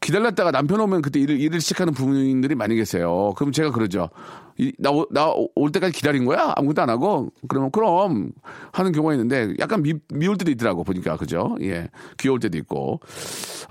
기다렸다가 0.00 0.50
남편 0.50 0.80
오면 0.80 1.00
그때 1.00 1.20
일을, 1.20 1.40
일을 1.40 1.60
시작하는 1.60 1.94
부모님들이 1.94 2.54
많이 2.56 2.74
계세요. 2.74 3.32
그럼 3.36 3.52
제가 3.52 3.70
그러죠. 3.70 4.10
이, 4.58 4.72
나, 4.78 4.90
오- 4.90 5.06
나올 5.10 5.70
때까지 5.72 5.92
기다린 5.94 6.24
거야? 6.24 6.52
아무것도 6.56 6.82
안 6.82 6.90
하고? 6.90 7.30
그러면, 7.48 7.70
그럼, 7.70 8.32
하는 8.72 8.92
경우가 8.92 9.14
있는데, 9.14 9.54
약간 9.60 9.80
미, 9.82 9.94
미울 10.12 10.36
때도 10.36 10.50
있더라고, 10.50 10.82
보니까. 10.84 11.16
그죠? 11.16 11.56
예. 11.62 11.88
귀여울 12.18 12.40
때도 12.40 12.58
있고. 12.58 13.00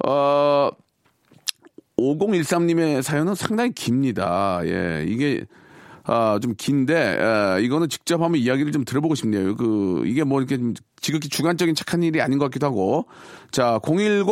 어, 0.08 0.70
5013님의 1.98 3.02
사연은 3.02 3.36
상당히 3.36 3.72
깁니다. 3.74 4.62
예. 4.64 5.06
이게, 5.08 5.44
아, 6.14 6.40
좀 6.42 6.56
긴데, 6.58 6.94
에, 6.94 7.62
이거는 7.64 7.88
직접 7.88 8.22
한번 8.22 8.42
이야기를 8.42 8.74
좀 8.74 8.84
들어보고 8.84 9.16
싶네요. 9.16 9.56
그, 9.56 10.04
이게 10.06 10.26
뭐 10.26 10.42
이렇게 10.42 10.58
좀 10.58 10.74
지극히 11.00 11.30
주관적인 11.30 11.74
착한 11.74 12.04
일이 12.04 12.20
아닌 12.22 12.38
것 12.38 12.44
같기도 12.46 12.68
하고. 12.68 13.06
자, 13.50 13.80
010, 13.82 14.26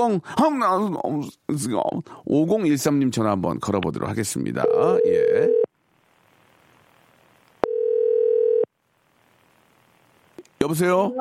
5013님 2.28 3.14
전화 3.14 3.32
한번 3.32 3.62
걸어보도록 3.62 4.10
하겠습니다. 4.10 4.66
예. 5.06 5.48
여보세요? 10.62 11.14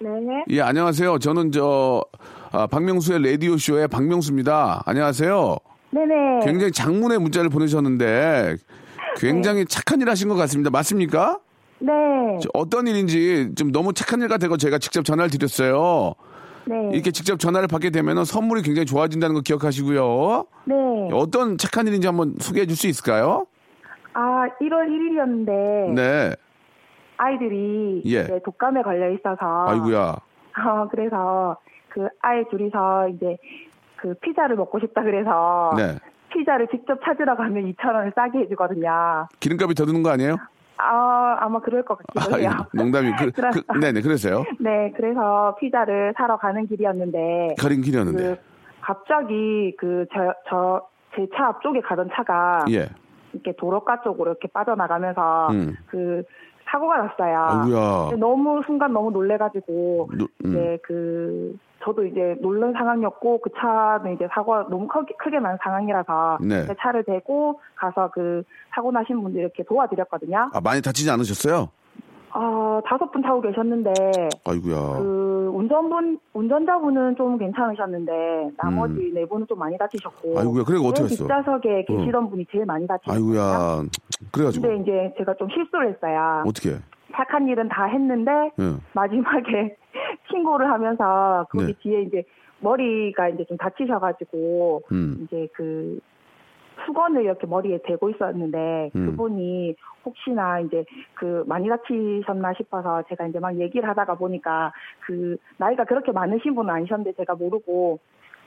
네. 0.00 0.44
예, 0.50 0.60
안녕하세요. 0.60 1.18
저는 1.18 1.50
저, 1.50 2.04
아, 2.52 2.68
박명수의 2.68 3.32
라디오쇼의 3.32 3.88
박명수입니다. 3.88 4.84
안녕하세요. 4.86 5.56
네네. 5.90 6.44
굉장히 6.44 6.70
장문의 6.70 7.18
문자를 7.18 7.50
보내셨는데 7.50 8.58
굉장히 9.16 9.64
착한 9.66 10.00
일 10.00 10.08
하신 10.08 10.28
것 10.28 10.34
같습니다. 10.34 10.70
맞습니까? 10.70 11.38
네. 11.78 11.92
저 12.42 12.48
어떤 12.54 12.86
일인지 12.86 13.52
좀 13.56 13.72
너무 13.72 13.92
착한 13.92 14.20
일 14.22 14.28
같아서 14.28 14.56
제가 14.56 14.78
직접 14.78 15.04
전화를 15.04 15.30
드렸어요. 15.30 16.14
네. 16.66 16.90
이렇게 16.92 17.10
직접 17.10 17.38
전화를 17.38 17.68
받게 17.68 17.90
되면 17.90 18.24
선물이 18.24 18.62
굉장히 18.62 18.86
좋아진다는 18.86 19.34
거 19.34 19.42
기억하시고요. 19.42 20.44
네. 20.64 20.74
어떤 21.12 21.58
착한 21.58 21.86
일인지 21.86 22.06
한번 22.06 22.34
소개해 22.38 22.66
줄 22.66 22.76
수 22.76 22.86
있을까요? 22.86 23.46
아, 24.14 24.46
1월 24.60 24.88
1일이었는데 24.88 25.94
네. 25.94 26.34
아이들이 27.16 28.02
예. 28.06 28.40
독감에 28.44 28.82
걸려 28.82 29.10
있어서 29.10 29.66
아이고야. 29.68 30.16
어, 30.66 30.88
그래서 30.90 31.56
그 31.88 32.06
아이 32.22 32.42
둘이서 32.50 33.08
이제 33.10 33.36
그 33.96 34.14
피자를 34.14 34.56
먹고 34.56 34.80
싶다 34.80 35.02
그래서 35.02 35.72
네. 35.76 35.96
피자를 36.34 36.66
직접 36.68 36.98
찾으러 37.04 37.36
가면 37.36 37.72
2,000원을 37.72 38.14
싸게 38.14 38.40
해주거든요. 38.40 39.28
기름값이 39.40 39.74
더 39.74 39.86
드는 39.86 40.02
거 40.02 40.10
아니에요? 40.10 40.36
아, 40.76 41.36
아마 41.40 41.60
그럴 41.60 41.84
것 41.84 41.96
같기도 41.98 42.38
해요. 42.38 42.50
아, 42.52 42.66
농담이. 42.74 43.12
그, 43.16 43.30
그, 43.30 43.78
네네, 43.78 44.00
그래서요. 44.02 44.44
네, 44.58 44.92
그래서 44.96 45.54
피자를 45.60 46.12
사러 46.16 46.36
가는 46.36 46.66
길이었는데 46.66 47.54
가린 47.58 47.80
길이었는데. 47.80 48.22
그 48.22 48.36
갑자기 48.80 49.74
그 49.78 50.04
저 50.12 50.34
저 50.50 50.82
제 51.14 51.26
차 51.36 51.46
앞쪽에 51.46 51.80
가던 51.80 52.10
차가 52.12 52.64
예. 52.70 52.88
이렇게 53.32 53.54
도로가 53.56 54.02
쪽으로 54.02 54.32
이렇게 54.32 54.48
빠져나가면서 54.48 55.48
음. 55.52 55.76
그 55.86 56.24
사고가 56.66 56.96
났어요. 56.96 57.38
아이고야. 57.62 58.16
너무 58.18 58.62
순간 58.66 58.92
너무 58.92 59.12
놀래가지고 59.12 60.10
노- 60.18 60.24
음. 60.44 60.50
이제 60.50 60.78
그 60.82 61.56
저도 61.84 62.04
이제 62.06 62.36
놀란 62.40 62.72
상황이었고 62.72 63.40
그 63.42 63.50
차는 63.56 64.14
이제 64.14 64.26
사고가 64.32 64.66
너무 64.70 64.88
크게, 64.88 65.14
크게 65.18 65.38
난 65.38 65.58
상황이라서 65.62 66.38
네. 66.40 66.66
제 66.66 66.74
차를 66.80 67.04
대고 67.04 67.60
가서 67.76 68.10
그 68.10 68.42
사고 68.74 68.90
나신 68.90 69.22
분들 69.22 69.40
이렇게 69.40 69.62
도와드렸거든요. 69.64 70.50
아, 70.52 70.60
많이 70.62 70.80
다치지 70.80 71.10
않으셨어요? 71.10 71.68
어, 72.36 72.80
다섯 72.84 73.12
분 73.12 73.22
타고 73.22 73.40
계셨는데 73.40 73.92
아이고야. 74.44 74.98
그 74.98 75.52
운전분 75.54 76.18
운전자분은 76.32 77.14
좀 77.16 77.38
괜찮으셨는데 77.38 78.50
나머지 78.56 79.12
네 79.14 79.24
분은 79.24 79.46
좀 79.46 79.58
많이 79.58 79.78
다치셨고 79.78 80.32
음. 80.32 80.38
아이고야, 80.38 80.64
그래, 80.64 80.78
어떻게 80.78 81.02
맨 81.02 81.10
했어? 81.10 81.24
뒷좌석에 81.24 81.84
계시던 81.84 82.30
분이 82.30 82.46
제일 82.50 82.64
많이 82.66 82.86
다치셨어요. 82.88 83.16
아이고야. 83.16 83.82
그래가지고. 84.32 84.66
근데 84.66 84.82
이제 84.82 85.14
제가 85.18 85.34
좀 85.34 85.48
실수를 85.50 85.94
했어요. 85.94 86.42
어떻게? 86.46 86.70
착한 87.14 87.48
일은 87.48 87.68
다 87.68 87.84
했는데 87.84 88.30
예. 88.58 88.76
마지막에 88.92 89.76
신고를 90.30 90.68
하면서 90.68 91.46
거기 91.50 91.66
네. 91.66 91.72
뒤에 91.80 92.02
이제 92.02 92.24
머리가 92.60 93.28
이제 93.28 93.44
좀 93.44 93.56
다치셔가지고 93.56 94.82
음. 94.92 95.18
이제 95.22 95.48
그 95.54 96.00
수건을 96.86 97.22
이렇게 97.22 97.46
머리에 97.46 97.78
대고 97.84 98.10
있었는데 98.10 98.90
음. 98.94 99.06
그분이 99.06 99.74
혹시나 100.04 100.60
이제 100.60 100.84
그 101.14 101.44
많이 101.46 101.68
다치셨나 101.68 102.52
싶어서 102.54 103.02
제가 103.08 103.26
이제 103.26 103.38
막 103.38 103.58
얘기를 103.58 103.88
하다가 103.88 104.16
보니까 104.16 104.72
그 105.06 105.36
나이가 105.56 105.84
그렇게 105.84 106.12
많으신 106.12 106.54
분은 106.54 106.72
아니셨는데 106.72 107.12
제가 107.16 107.34
모르고 107.34 108.00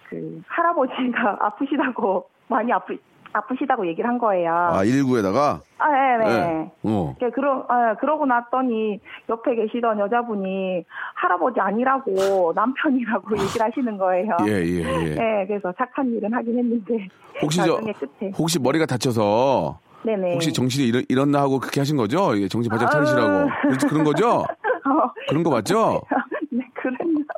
그 0.09 0.41
할아버지가 0.47 1.37
아프시다고 1.45 2.29
많이 2.47 2.71
아프 2.71 2.97
아프시다고 3.37 3.87
얘기를 3.87 4.09
한 4.09 4.17
거예요. 4.17 4.51
아, 4.51 4.83
119에다가? 4.83 5.61
아, 5.77 5.91
네, 5.91 6.17
네. 6.17 6.29
예. 6.29 6.71
어. 6.83 7.15
예, 7.21 7.29
그러, 7.29 7.65
아, 7.69 7.95
그러고 7.95 8.25
났더니 8.25 8.99
옆에 9.29 9.55
계시던 9.55 9.99
여자분이 9.99 10.83
할아버지 11.15 11.59
아니라고 11.59 12.53
남편이라고 12.55 13.37
얘기를 13.37 13.65
하시는 13.65 13.97
거예요. 13.97 14.37
예, 14.47 14.51
예, 14.51 15.05
예. 15.05 15.15
네, 15.15 15.45
그래서 15.47 15.73
착한 15.77 16.07
일은 16.13 16.33
하긴 16.33 16.57
했는데 16.57 17.07
혹시 17.41 17.59
저, 17.63 17.77
끝에 17.77 18.31
혹시 18.37 18.59
머리가 18.59 18.85
다쳐서 18.85 19.79
네네. 20.03 20.33
혹시 20.33 20.53
정신이 20.53 20.87
잃, 20.87 21.05
잃었나 21.09 21.41
하고 21.41 21.59
그렇게 21.59 21.81
하신 21.81 21.97
거죠? 21.97 22.31
예, 22.39 22.47
정신 22.47 22.69
바짝 22.69 22.87
아. 22.87 22.89
차리시라고. 22.89 23.49
그래서 23.61 23.87
그런 23.87 24.03
거죠? 24.03 24.45
어, 24.87 25.11
그런 25.27 25.43
거 25.43 25.49
맞죠? 25.49 26.01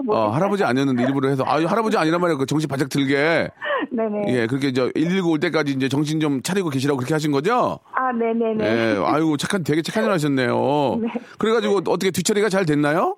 어, 0.09 0.15
모르겠어요. 0.15 0.35
할아버지 0.35 0.63
아니었는데 0.63 1.03
일부러 1.03 1.29
해서, 1.29 1.43
아, 1.45 1.55
할아버지 1.63 1.97
아니란 1.97 2.19
말이야. 2.21 2.37
그 2.37 2.45
정신 2.45 2.67
바짝 2.67 2.89
들게. 2.89 3.49
네네. 3.91 4.25
예, 4.29 4.47
그렇게 4.47 4.71
저119 4.71 5.29
올 5.31 5.39
때까지 5.39 5.71
이제 5.73 5.87
정신 5.89 6.19
좀 6.19 6.41
차리고 6.41 6.69
계시라고 6.69 6.97
그렇게 6.97 7.13
하신 7.13 7.31
거죠? 7.31 7.79
아, 7.93 8.11
네네네. 8.11 8.63
예, 8.65 9.01
아이고, 9.03 9.37
착한, 9.37 9.63
되게 9.63 9.81
착한 9.81 10.03
일 10.05 10.11
하셨네요. 10.11 10.99
네. 11.01 11.07
그래가지고 11.37 11.77
어떻게 11.87 12.11
뒤처리가 12.11 12.49
잘 12.49 12.65
됐나요? 12.65 13.15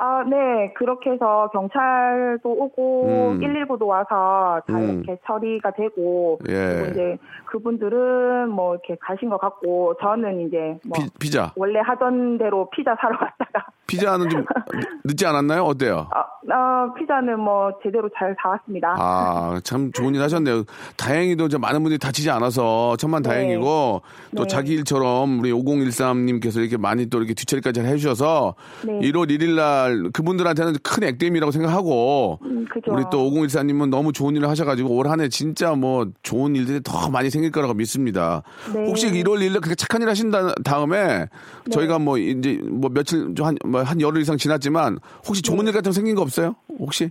아, 0.00 0.22
네. 0.22 0.72
그렇게 0.76 1.10
해서 1.10 1.50
경찰도 1.52 2.48
오고 2.48 3.32
음. 3.32 3.40
119도 3.40 3.86
와서 3.88 4.60
다 4.66 4.78
음. 4.78 5.02
이렇게 5.04 5.20
처리가 5.26 5.72
되고 5.72 6.38
예. 6.48 6.52
그리고 6.54 6.86
이제 6.90 7.18
그분들은 7.46 8.48
뭐 8.50 8.74
이렇게 8.74 8.96
가신 9.00 9.28
것 9.28 9.38
같고 9.40 9.94
저는 10.00 10.46
이제 10.46 10.78
뭐 10.86 10.98
피, 10.98 11.10
피자. 11.18 11.52
원래 11.56 11.80
하던 11.80 12.38
대로 12.38 12.70
피자 12.70 12.94
사러 13.00 13.18
갔다가 13.18 13.66
피자는 13.88 14.28
좀 14.28 14.44
늦- 14.72 14.88
늦지 15.04 15.26
않았나요? 15.26 15.62
어때요? 15.64 16.06
아, 16.12 16.24
아, 16.52 16.92
피자는 16.96 17.40
뭐 17.40 17.72
제대로 17.82 18.08
잘 18.16 18.36
사왔습니다. 18.40 18.94
아, 18.98 19.58
참 19.64 19.90
좋은 19.92 20.14
일 20.14 20.22
하셨네요. 20.22 20.62
다행히도 20.96 21.48
저 21.48 21.58
많은 21.58 21.82
분들이 21.82 21.98
다치지 21.98 22.30
않아서 22.30 22.96
천만 22.98 23.22
네. 23.22 23.30
다행이고 23.30 24.02
또 24.36 24.42
네. 24.42 24.46
자기 24.46 24.74
일처럼 24.74 25.40
우리 25.40 25.50
5013님께서 25.52 26.58
이렇게 26.60 26.76
많이 26.76 27.06
또 27.06 27.18
이렇게 27.18 27.34
뒤처리까지 27.34 27.80
해주셔서 27.80 28.54
네. 28.86 28.92
1월 29.00 29.30
1일 29.30 29.56
날 29.56 29.87
그분들한테는 30.12 30.76
큰 30.82 31.02
액땜이라고 31.04 31.50
생각하고 31.52 32.38
음. 32.42 32.66
우리 32.88 33.04
또 33.10 33.30
5014님은 33.30 33.88
너무 33.90 34.12
좋은 34.12 34.34
일을 34.36 34.48
하셔가지고 34.48 34.94
올 34.96 35.08
한해 35.08 35.28
진짜 35.28 35.72
뭐 35.74 36.06
좋은 36.22 36.54
일들이 36.56 36.80
더 36.82 37.08
많이 37.10 37.30
생길 37.30 37.50
거라고 37.50 37.74
믿습니다. 37.74 38.42
네. 38.74 38.84
혹시 38.86 39.08
1월 39.10 39.38
1일 39.40 39.60
그렇게 39.60 39.74
착한 39.74 40.02
일 40.02 40.08
하신 40.08 40.30
다- 40.30 40.54
다음에 40.64 41.26
저희가 41.70 41.98
뭐 41.98 42.18
이제 42.18 42.58
뭐 42.64 42.90
며칠 42.90 43.32
한, 43.40 43.56
뭐한 43.64 44.00
열흘 44.00 44.20
이상 44.22 44.36
지났지만 44.36 44.98
혹시 45.26 45.42
좋은 45.42 45.58
네. 45.60 45.66
일 45.66 45.72
같은 45.72 45.90
거 45.90 45.92
생긴 45.92 46.14
거 46.14 46.22
없어요? 46.22 46.54
혹시? 46.78 47.10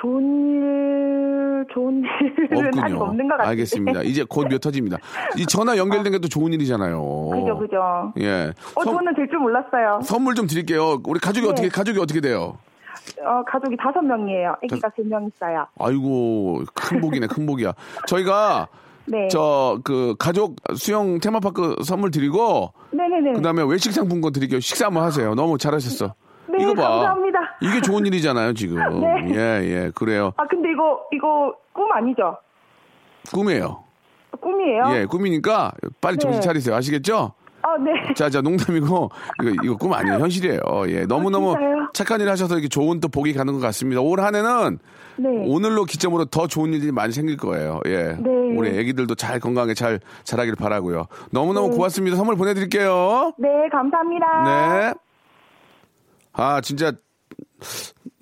좋은 0.00 0.22
일, 0.22 0.77
좋은 1.72 2.02
일은 2.50 2.70
아직 2.82 2.96
없는 3.00 3.28
것 3.28 3.36
같은데. 3.36 3.48
알겠습니다. 3.50 4.02
이제 4.02 4.24
곧 4.28 4.48
몇 4.48 4.58
터집니다. 4.60 4.98
이 5.36 5.46
전화 5.46 5.76
연결된 5.76 6.12
게 6.12 6.18
또 6.18 6.28
좋은 6.28 6.52
일이잖아요. 6.52 7.28
그죠, 7.32 7.58
그죠. 7.58 8.12
예. 8.18 8.52
어, 8.74 8.82
선, 8.84 8.94
저는 8.96 9.14
될 9.14 9.28
줄 9.28 9.38
몰랐어요. 9.38 10.00
선물 10.02 10.34
좀 10.34 10.46
드릴게요. 10.46 10.98
우리 11.06 11.20
가족이 11.20 11.46
네. 11.46 11.52
어떻게 11.52 11.68
가족이 11.68 11.98
어떻게 12.00 12.20
돼요? 12.20 12.58
어, 13.24 13.42
가족이 13.46 13.76
다섯 13.76 14.00
명이에요. 14.02 14.54
아기가 14.62 14.90
세 14.96 15.02
명 15.04 15.26
있어요. 15.34 15.66
아이고 15.78 16.62
큰 16.74 17.00
복이네 17.00 17.26
큰 17.28 17.46
복이야. 17.46 17.72
저희가 18.06 18.68
네. 19.06 19.28
저 19.28 19.78
그 19.84 20.14
가족 20.18 20.56
수영 20.76 21.18
테마파크 21.20 21.76
선물 21.84 22.10
드리고 22.10 22.72
네네네. 22.90 23.32
그 23.34 23.42
다음에 23.42 23.62
외식 23.62 23.92
상품권 23.92 24.32
드릴게요. 24.32 24.60
식사 24.60 24.86
한번 24.86 25.04
하세요. 25.04 25.34
너무 25.34 25.56
잘하셨어. 25.56 26.14
네, 26.58 26.64
이거 26.64 26.74
봐. 26.74 26.88
감사합니다. 26.88 27.38
이게 27.62 27.80
좋은 27.80 28.06
일이잖아요, 28.06 28.54
지금. 28.54 28.76
네. 29.00 29.34
예, 29.34 29.36
예, 29.64 29.90
그래요. 29.94 30.32
아, 30.36 30.46
근데 30.48 30.70
이거, 30.72 31.00
이거 31.12 31.54
꿈 31.72 31.90
아니죠? 31.92 32.36
꿈이에요. 33.32 33.84
꿈이에요? 34.40 34.82
예, 34.94 35.04
꿈이니까 35.06 35.72
빨리 36.00 36.16
네. 36.16 36.22
정신 36.22 36.40
차리세요. 36.42 36.74
아시겠죠? 36.76 37.32
아, 37.60 37.76
네. 37.76 38.14
자, 38.14 38.30
자, 38.30 38.40
농담이고, 38.40 39.10
이거, 39.42 39.62
이거 39.64 39.76
꿈 39.76 39.92
아니에요. 39.92 40.18
현실이에요. 40.18 40.60
예, 40.88 41.06
너무너무 41.06 41.52
아? 41.54 41.56
착한 41.92 42.20
일 42.20 42.28
하셔서 42.28 42.54
이렇게 42.54 42.68
좋은 42.68 43.00
또 43.00 43.08
복이 43.08 43.32
가는 43.34 43.52
것 43.52 43.58
같습니다. 43.60 44.00
올 44.00 44.20
한 44.20 44.34
해는 44.36 44.78
네. 45.16 45.28
오늘로 45.48 45.84
기점으로 45.84 46.26
더 46.26 46.46
좋은 46.46 46.72
일들이 46.72 46.92
많이 46.92 47.12
생길 47.12 47.36
거예요. 47.36 47.80
예. 47.86 48.16
네. 48.20 48.30
우리 48.56 48.78
애기들도 48.78 49.16
잘 49.16 49.40
건강하게 49.40 49.74
잘 49.74 49.98
자라길 50.22 50.54
바라고요. 50.54 51.06
너무너무 51.32 51.70
네. 51.70 51.74
고맙습니다. 51.76 52.16
선물 52.16 52.36
보내드릴게요. 52.36 53.32
네, 53.38 53.48
감사합니다. 53.72 54.26
네. 54.44 54.94
아, 56.38 56.60
진짜 56.60 56.92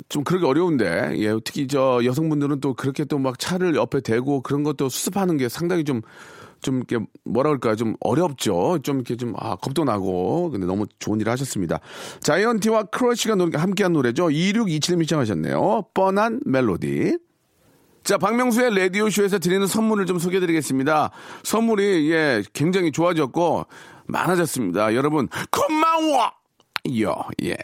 좀 0.08 0.24
그러기 0.24 0.46
어려운데, 0.46 1.12
예, 1.18 1.34
특히 1.44 1.66
저 1.68 2.00
여성분들은 2.02 2.60
또 2.60 2.72
그렇게 2.74 3.04
또 3.04 3.18
막 3.18 3.38
차를 3.38 3.74
옆에 3.76 4.00
대고 4.00 4.40
그런 4.40 4.62
것도 4.62 4.88
수습하는 4.88 5.36
게 5.36 5.48
상당히 5.50 5.84
좀, 5.84 6.00
좀 6.62 6.76
이렇게 6.76 6.98
뭐라 7.24 7.50
그럴까요? 7.50 7.76
좀 7.76 7.94
어렵죠. 8.00 8.78
좀 8.82 8.96
이렇게 8.96 9.16
좀, 9.16 9.34
아, 9.36 9.56
겁도 9.56 9.84
나고. 9.84 10.50
근데 10.50 10.64
너무 10.66 10.86
좋은 10.98 11.20
일을 11.20 11.30
하셨습니다. 11.32 11.80
자이언티와 12.20 12.84
크러쉬가 12.84 13.34
노- 13.34 13.50
함께한 13.52 13.92
노래죠. 13.92 14.28
2627님 14.28 15.02
신청하셨네요. 15.02 15.82
뻔한 15.92 16.40
멜로디. 16.46 17.18
자, 18.02 18.16
박명수의 18.16 18.74
라디오쇼에서 18.78 19.40
드리는 19.40 19.66
선물을 19.66 20.06
좀 20.06 20.18
소개해 20.18 20.40
드리겠습니다. 20.40 21.10
선물이, 21.42 22.10
예, 22.12 22.42
굉장히 22.54 22.92
좋아졌고, 22.92 23.66
많아졌습니다. 24.06 24.94
여러분, 24.94 25.28
고마워! 25.50 26.30
요, 27.00 27.14
예. 27.42 27.56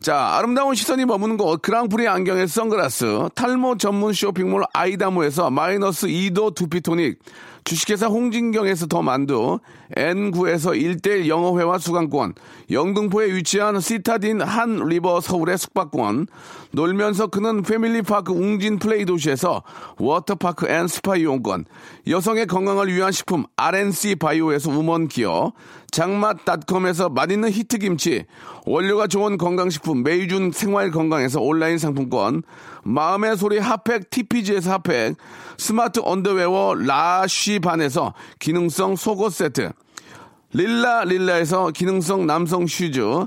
자, 0.00 0.36
아름다운 0.36 0.74
시선이 0.74 1.04
머무는 1.04 1.36
곳, 1.36 1.62
그랑프리 1.62 2.06
안경의 2.08 2.48
선글라스, 2.48 3.30
탈모 3.34 3.78
전문 3.78 4.12
쇼핑몰 4.12 4.64
아이다모에서 4.72 5.50
마이너스 5.50 6.06
2도 6.06 6.54
두피토닉, 6.54 7.18
주식회사 7.64 8.06
홍진경에서 8.06 8.86
더 8.86 9.02
만두, 9.02 9.58
N9에서 9.94 10.74
1대1 10.74 11.28
영어회화 11.28 11.78
수강권, 11.78 12.34
영등포에 12.70 13.34
위치한 13.34 13.80
시타딘 13.80 14.40
한 14.40 14.76
리버 14.76 15.20
서울의 15.20 15.58
숙박권, 15.58 16.28
놀면서 16.72 17.26
크는 17.26 17.62
패밀리파크 17.62 18.32
웅진 18.32 18.78
플레이 18.78 19.04
도시에서 19.04 19.62
워터파크 19.98 20.68
and 20.68 20.88
스파 20.88 21.16
이용권, 21.16 21.66
여성의 22.06 22.46
건강을 22.46 22.92
위한 22.94 23.12
식품 23.12 23.44
RNC 23.56 24.16
바이오에서 24.16 24.70
우먼 24.70 25.08
기어, 25.08 25.52
장맛닷컴에서 25.90 27.08
맛있는 27.08 27.50
히트김치, 27.50 28.26
원료가 28.66 29.06
좋은 29.06 29.38
건강식품 29.38 30.02
메이준 30.02 30.52
생활건강에서 30.52 31.40
온라인 31.40 31.78
상품권, 31.78 32.42
마음의 32.82 33.36
소리 33.36 33.58
핫팩 33.58 34.10
TPG에서 34.10 34.72
핫팩, 34.72 35.16
스마트 35.56 36.00
언더웨어 36.02 36.74
라쉬반에서 36.74 38.14
기능성 38.38 38.96
속옷 38.96 39.32
세트, 39.32 39.72
릴라 40.52 41.04
릴라에서 41.04 41.70
기능성 41.70 42.26
남성 42.26 42.66
슈즈, 42.66 43.26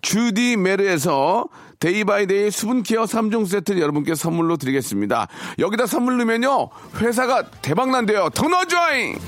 주디 0.00 0.56
메르에서 0.56 1.46
데이바이데이 1.80 2.50
수분케어 2.50 3.04
3종 3.04 3.46
세트 3.46 3.78
여러분께 3.78 4.14
선물로 4.14 4.56
드리겠습니다. 4.56 5.28
여기다 5.58 5.86
선물 5.86 6.16
넣으면요, 6.18 6.70
회사가 6.96 7.50
대박난대요. 7.62 8.30
더 8.30 8.48
넣어줘잉! 8.48 9.18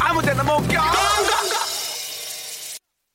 아무 0.00 0.22
데나 0.22 0.42
못 0.42 0.58
가! 0.68 1.08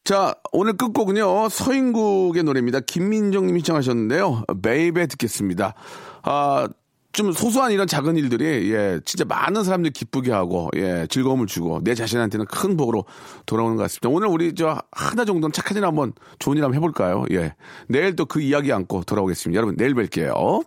자, 0.03 0.35
오늘 0.51 0.75
끝곡은요, 0.75 1.47
서인국의 1.47 2.43
노래입니다. 2.43 2.81
김민정 2.81 3.47
님이 3.47 3.61
신청하셨는데요. 3.61 4.43
베이베 4.61 5.07
듣겠습니다. 5.07 5.75
아, 6.23 6.67
좀 7.13 7.31
소소한 7.31 7.71
이런 7.71 7.87
작은 7.87 8.17
일들이, 8.17 8.73
예, 8.73 8.99
진짜 9.05 9.23
많은 9.23 9.63
사람들 9.63 9.91
기쁘게 9.91 10.31
하고, 10.31 10.69
예, 10.75 11.05
즐거움을 11.09 11.45
주고, 11.47 11.79
내 11.83 11.93
자신한테는 11.95 12.47
큰 12.47 12.75
복으로 12.75 13.05
돌아오는 13.45 13.77
것 13.77 13.83
같습니다. 13.83 14.09
오늘 14.09 14.27
우리 14.27 14.55
저 14.55 14.81
하나 14.91 15.23
정도는 15.23 15.53
착한 15.53 15.77
일 15.77 15.85
한번 15.85 16.13
좋은 16.39 16.57
일 16.57 16.63
한번 16.63 16.75
해볼까요? 16.75 17.25
예. 17.31 17.53
내일 17.87 18.15
또 18.15 18.25
그 18.25 18.41
이야기 18.41 18.73
안고 18.73 19.03
돌아오겠습니다. 19.03 19.55
여러분, 19.57 19.75
내일 19.77 19.93
뵐게요. 19.93 20.65